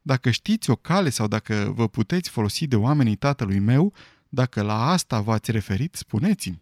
Dacă 0.02 0.30
știți 0.30 0.70
o 0.70 0.76
cale 0.76 1.10
sau 1.10 1.28
dacă 1.28 1.72
vă 1.76 1.88
puteți 1.88 2.30
folosi 2.30 2.68
de 2.68 2.76
oamenii 2.76 3.16
tatălui 3.16 3.60
meu, 3.60 3.94
dacă 4.30 4.62
la 4.62 4.90
asta 4.90 5.22
v-ați 5.22 5.52
referit, 5.52 5.96
spuneți-mi. 5.96 6.62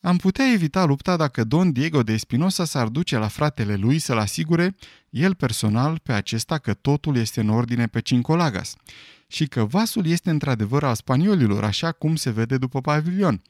Am 0.00 0.16
putea 0.16 0.52
evita 0.52 0.84
lupta 0.84 1.16
dacă 1.16 1.44
Don 1.44 1.72
Diego 1.72 2.02
de 2.02 2.12
Espinosa 2.12 2.64
s-ar 2.64 2.88
duce 2.88 3.16
la 3.16 3.28
fratele 3.28 3.74
lui 3.74 3.98
să-l 3.98 4.18
asigure, 4.18 4.76
el 5.10 5.34
personal, 5.34 5.98
pe 6.02 6.12
acesta 6.12 6.58
că 6.58 6.74
totul 6.74 7.16
este 7.16 7.40
în 7.40 7.48
ordine 7.48 7.86
pe 7.86 8.00
Cincolagas 8.00 8.74
și 9.26 9.46
că 9.46 9.64
vasul 9.64 10.06
este 10.06 10.30
într-adevăr 10.30 10.84
al 10.84 10.94
spaniolilor, 10.94 11.64
așa 11.64 11.92
cum 11.92 12.16
se 12.16 12.30
vede 12.30 12.58
după 12.58 12.80
pavilion. 12.80 13.42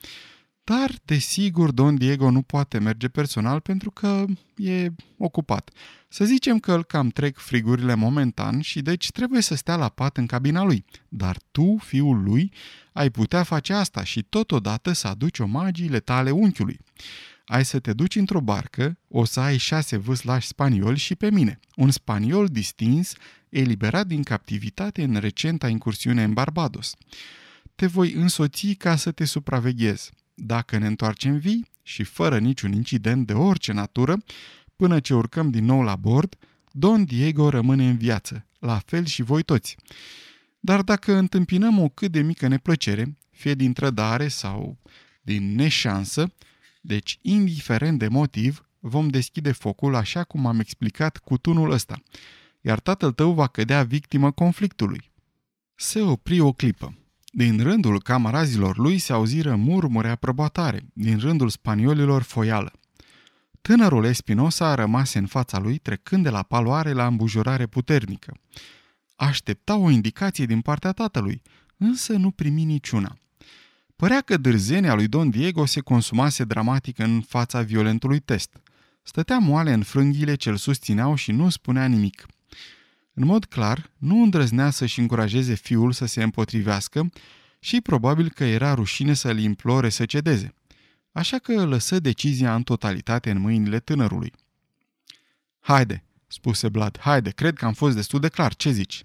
Dar, 0.69 0.91
desigur, 1.05 1.71
Don 1.71 1.97
Diego 1.97 2.31
nu 2.31 2.43
poate 2.43 2.79
merge 2.79 3.09
personal 3.09 3.61
pentru 3.61 3.91
că 3.91 4.25
e 4.57 4.89
ocupat. 5.17 5.71
Să 6.09 6.25
zicem 6.25 6.59
că 6.59 6.73
îl 6.73 6.85
cam 6.85 7.09
trec 7.09 7.37
frigurile 7.37 7.95
momentan 7.95 8.61
și 8.61 8.83
deci 8.83 9.11
trebuie 9.11 9.41
să 9.41 9.55
stea 9.55 9.77
la 9.77 9.89
pat 9.89 10.17
în 10.17 10.27
cabina 10.27 10.63
lui. 10.63 10.85
Dar 11.09 11.37
tu, 11.51 11.77
fiul 11.85 12.23
lui, 12.23 12.53
ai 12.93 13.11
putea 13.11 13.43
face 13.43 13.73
asta 13.73 14.05
și 14.05 14.23
totodată 14.23 14.93
să 14.93 15.09
aduci 15.09 15.39
omagiile 15.39 16.01
tale 16.01 16.31
unchiului. 16.31 16.79
Ai 17.47 17.65
să 17.65 17.79
te 17.79 17.93
duci 17.93 18.17
într-o 18.17 18.41
barcă, 18.41 18.99
o 19.09 19.25
să 19.25 19.41
ai 19.41 19.57
șase 19.57 19.97
vâslași 19.97 20.47
spanioli 20.47 20.99
și 20.99 21.15
pe 21.15 21.31
mine, 21.31 21.61
un 21.77 21.91
spaniol 21.91 22.47
distins, 22.47 23.15
eliberat 23.49 24.07
din 24.07 24.23
captivitate 24.23 25.03
în 25.03 25.17
recenta 25.17 25.69
incursiune 25.69 26.23
în 26.23 26.33
Barbados. 26.33 26.95
Te 27.75 27.87
voi 27.87 28.13
însoți 28.13 28.67
ca 28.67 28.97
să 28.97 29.11
te 29.11 29.25
supraveghez. 29.25 30.11
Dacă 30.41 30.79
ne 30.79 30.87
întoarcem 30.87 31.39
vii 31.39 31.67
și 31.83 32.03
fără 32.03 32.39
niciun 32.39 32.73
incident 32.73 33.27
de 33.27 33.33
orice 33.33 33.73
natură, 33.73 34.17
până 34.77 35.01
ce 35.01 35.15
urcăm 35.15 35.51
din 35.51 35.65
nou 35.65 35.83
la 35.83 35.97
bord, 35.97 36.37
Don 36.73 37.05
Diego 37.05 37.49
rămâne 37.49 37.89
în 37.89 37.97
viață, 37.97 38.47
la 38.59 38.79
fel 38.87 39.05
și 39.05 39.23
voi 39.23 39.43
toți. 39.43 39.77
Dar 40.61 40.83
dacă 40.83 41.15
întâmpinăm 41.15 41.79
o 41.79 41.89
cât 41.89 42.13
de 42.13 42.21
mică 42.21 42.49
neplăcere, 42.49 43.17
fie 43.31 43.55
din 43.55 43.73
trădare 43.73 44.29
sau 44.29 44.79
din 45.23 45.55
neșansă, 45.55 46.33
deci 46.81 47.19
indiferent 47.23 47.99
de 47.99 48.09
motiv, 48.09 48.69
vom 48.79 49.09
deschide 49.09 49.53
focul 49.53 49.95
așa 49.95 50.25
cum 50.25 50.47
am 50.47 50.61
explicat 50.61 51.17
cu 51.17 51.39
tunul 51.39 51.71
ăsta, 51.71 52.03
iar 52.61 52.81
tatăl 52.81 53.13
tău 53.13 53.33
va 53.33 53.47
cădea 53.47 53.83
victimă 53.83 54.31
conflictului. 54.31 55.11
Se 55.75 56.01
opri 56.01 56.41
o 56.41 56.53
clipă. 56.53 56.99
Din 57.39 57.63
rândul 57.63 58.03
camarazilor 58.03 58.79
lui 58.79 58.99
se 58.99 59.13
auziră 59.13 59.55
murmure 59.55 60.09
aprobatoare, 60.09 60.89
din 60.93 61.19
rândul 61.19 61.49
spaniolilor 61.49 62.23
foială. 62.23 62.73
Tânărul 63.61 64.05
Espinosa 64.05 64.75
rămase 64.75 65.19
în 65.19 65.27
fața 65.27 65.59
lui, 65.59 65.79
trecând 65.79 66.23
de 66.23 66.31
la 66.31 66.43
paloare 66.43 66.93
la 66.93 67.07
îmbujurare 67.07 67.67
puternică. 67.67 68.37
Aștepta 69.17 69.77
o 69.77 69.91
indicație 69.91 70.47
din 70.47 70.61
partea 70.61 70.93
tatălui, 70.93 71.43
însă 71.77 72.13
nu 72.13 72.31
primi 72.31 72.65
niciuna. 72.65 73.19
Părea 73.97 74.21
că 74.21 74.37
dârzenia 74.37 74.95
lui 74.95 75.09
Don 75.09 75.31
Diego 75.31 75.65
se 75.65 75.81
consumase 75.81 76.45
dramatic 76.45 76.99
în 76.99 77.21
fața 77.21 77.63
violentului 77.63 78.19
test. 78.19 78.61
Stătea 79.03 79.39
moale 79.39 79.73
în 79.73 79.83
frânghile 79.83 80.35
ce 80.35 80.49
îl 80.49 80.57
susțineau 80.57 81.15
și 81.15 81.33
nu 81.33 81.49
spunea 81.49 81.87
nimic. 81.87 82.27
În 83.21 83.27
mod 83.27 83.45
clar, 83.45 83.91
nu 83.97 84.23
îndrăznea 84.23 84.71
să-și 84.71 85.01
încurajeze 85.01 85.55
fiul 85.55 85.93
să 85.93 86.07
se 86.07 86.23
împotrivească 86.23 87.11
și 87.61 87.81
probabil 87.81 88.31
că 88.31 88.45
era 88.45 88.75
rușine 88.75 89.15
să-l 89.15 89.39
implore 89.39 89.89
să 89.89 90.07
cedeze. 90.07 90.55
Așa 91.13 91.39
că 91.39 91.65
lăsă 91.65 91.99
decizia 91.99 92.55
în 92.55 92.63
totalitate 92.63 93.31
în 93.31 93.39
mâinile 93.39 93.81
tânărului. 93.81 94.33
Haide, 95.61 96.05
spuse 96.27 96.69
Blad, 96.69 96.99
haide, 96.99 97.31
cred 97.31 97.57
că 97.57 97.65
am 97.65 97.73
fost 97.73 97.95
destul 97.95 98.21
de 98.21 98.29
clar, 98.29 98.55
ce 98.55 98.71
zici? 98.71 99.03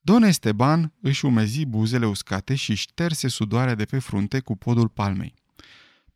Don 0.00 0.22
Esteban 0.22 0.92
își 1.00 1.24
umezi 1.24 1.64
buzele 1.64 2.06
uscate 2.06 2.54
și 2.54 2.74
șterse 2.74 3.28
sudoarea 3.28 3.74
de 3.74 3.84
pe 3.84 3.98
frunte 3.98 4.40
cu 4.40 4.56
podul 4.56 4.88
palmei. 4.88 5.34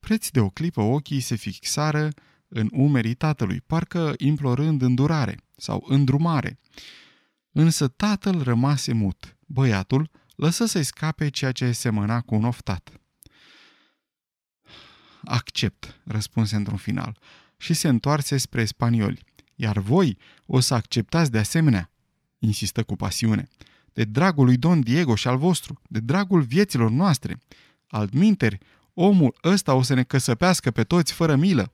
Preț 0.01 0.29
de 0.29 0.41
o 0.41 0.49
clipă 0.49 0.81
ochii 0.81 1.21
se 1.21 1.35
fixară 1.35 2.11
în 2.49 2.69
umerii 2.73 3.15
tatălui, 3.15 3.61
parcă 3.61 4.15
implorând 4.17 4.83
îndurare 4.83 5.37
sau 5.57 5.85
îndrumare. 5.89 6.59
Însă 7.53 7.89
tatăl 7.89 8.43
rămase 8.43 8.93
mut. 8.93 9.37
Băiatul 9.47 10.11
lăsă 10.37 10.65
să-i 10.65 10.85
scape 10.85 11.29
ceea 11.29 11.53
ce 11.53 11.73
semăna 11.73 12.21
cu 12.21 12.35
un 12.35 12.45
oftat. 12.45 13.01
Accept, 15.25 16.01
răspunse 16.05 16.57
într-un 16.57 16.77
final, 16.77 17.19
și 17.57 17.75
se 17.75 17.89
întoarse 17.89 18.37
spre 18.37 18.65
spanioli. 18.65 19.25
Iar 19.55 19.79
voi 19.79 20.19
o 20.47 20.61
să 20.61 20.75
acceptați 20.75 21.31
de 21.31 21.39
asemenea, 21.39 21.91
insistă 22.39 22.83
cu 22.83 22.97
pasiune 22.97 23.49
de 23.99 24.05
dragul 24.05 24.45
lui 24.45 24.57
Don 24.57 24.81
Diego 24.81 25.15
și 25.15 25.29
al 25.29 25.37
vostru, 25.37 25.81
de 25.89 26.01
dragul 26.01 26.43
vieților 26.43 26.91
noastre. 26.91 27.39
Altminteri, 27.89 28.59
omul 28.95 29.37
ăsta 29.45 29.75
o 29.75 29.83
să 29.83 29.95
ne 29.95 30.03
căsăpească 30.03 30.71
pe 30.71 30.85
toți 30.85 31.13
fără 31.13 31.37
milă. 31.37 31.73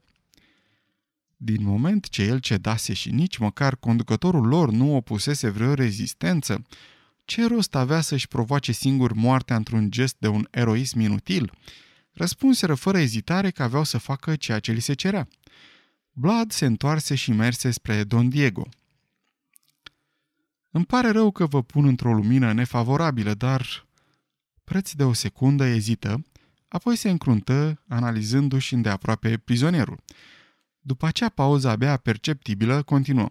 Din 1.37 1.63
moment 1.63 2.09
ce 2.09 2.23
el 2.23 2.39
cedase 2.39 2.93
și 2.93 3.11
nici 3.11 3.37
măcar 3.37 3.75
conducătorul 3.75 4.47
lor 4.47 4.71
nu 4.71 4.95
opusese 4.95 5.49
vreo 5.49 5.73
rezistență, 5.73 6.65
ce 7.25 7.47
rost 7.47 7.75
avea 7.75 8.01
să-și 8.01 8.27
provoace 8.27 8.71
singur 8.71 9.13
moartea 9.13 9.55
într-un 9.55 9.91
gest 9.91 10.15
de 10.19 10.27
un 10.27 10.47
eroism 10.51 10.99
inutil? 10.99 11.51
Răspunseră 12.11 12.75
fără 12.75 12.97
ezitare 12.97 13.51
că 13.51 13.63
aveau 13.63 13.83
să 13.83 13.97
facă 13.97 14.35
ceea 14.35 14.59
ce 14.59 14.71
li 14.71 14.79
se 14.79 14.93
cerea. 14.93 15.27
Vlad 16.11 16.51
se 16.51 16.65
întoarse 16.65 17.15
și 17.15 17.31
merse 17.31 17.71
spre 17.71 18.03
Don 18.03 18.29
Diego. 18.29 18.69
Îmi 20.71 20.85
pare 20.85 21.09
rău 21.09 21.31
că 21.31 21.45
vă 21.45 21.63
pun 21.63 21.85
într-o 21.85 22.13
lumină 22.13 22.53
nefavorabilă, 22.53 23.33
dar... 23.33 23.85
Preț 24.63 24.91
de 24.91 25.03
o 25.03 25.13
secundă 25.13 25.65
ezită, 25.65 26.25
apoi 26.67 26.95
se 26.95 27.09
încruntă, 27.09 27.83
analizându-și 27.87 28.73
îndeaproape 28.73 29.37
prizonierul. 29.37 30.03
După 30.87 31.05
acea 31.05 31.29
pauză 31.29 31.69
abia 31.69 31.97
perceptibilă, 31.97 32.83
continuă. 32.83 33.29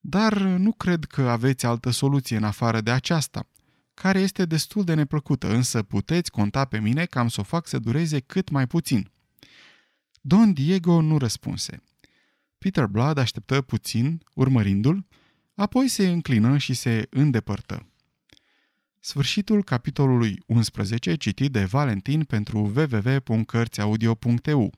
Dar 0.00 0.38
nu 0.38 0.72
cred 0.72 1.04
că 1.04 1.22
aveți 1.22 1.66
altă 1.66 1.90
soluție 1.90 2.36
în 2.36 2.44
afară 2.44 2.80
de 2.80 2.90
aceasta, 2.90 3.48
care 3.94 4.20
este 4.20 4.44
destul 4.44 4.84
de 4.84 4.94
neplăcută, 4.94 5.54
însă 5.54 5.82
puteți 5.82 6.30
conta 6.30 6.64
pe 6.64 6.80
mine 6.80 7.04
că 7.04 7.18
am 7.18 7.28
să 7.28 7.40
o 7.40 7.42
fac 7.42 7.66
să 7.66 7.78
dureze 7.78 8.20
cât 8.20 8.50
mai 8.50 8.66
puțin. 8.66 9.10
Don 10.20 10.52
Diego 10.52 11.00
nu 11.00 11.18
răspunse. 11.18 11.82
Peter 12.58 12.86
Blood 12.86 13.18
așteptă 13.18 13.60
puțin, 13.60 14.22
urmărindu-l, 14.34 15.06
Apoi 15.54 15.88
se 15.88 16.08
înclină 16.08 16.58
și 16.58 16.74
se 16.74 17.06
îndepărtă. 17.10 17.86
Sfârșitul 19.00 19.64
capitolului 19.64 20.42
11 20.46 21.14
citit 21.14 21.52
de 21.52 21.64
Valentin 21.64 22.24
pentru 22.24 22.58
www.cărțiaudio.eu 22.58 24.72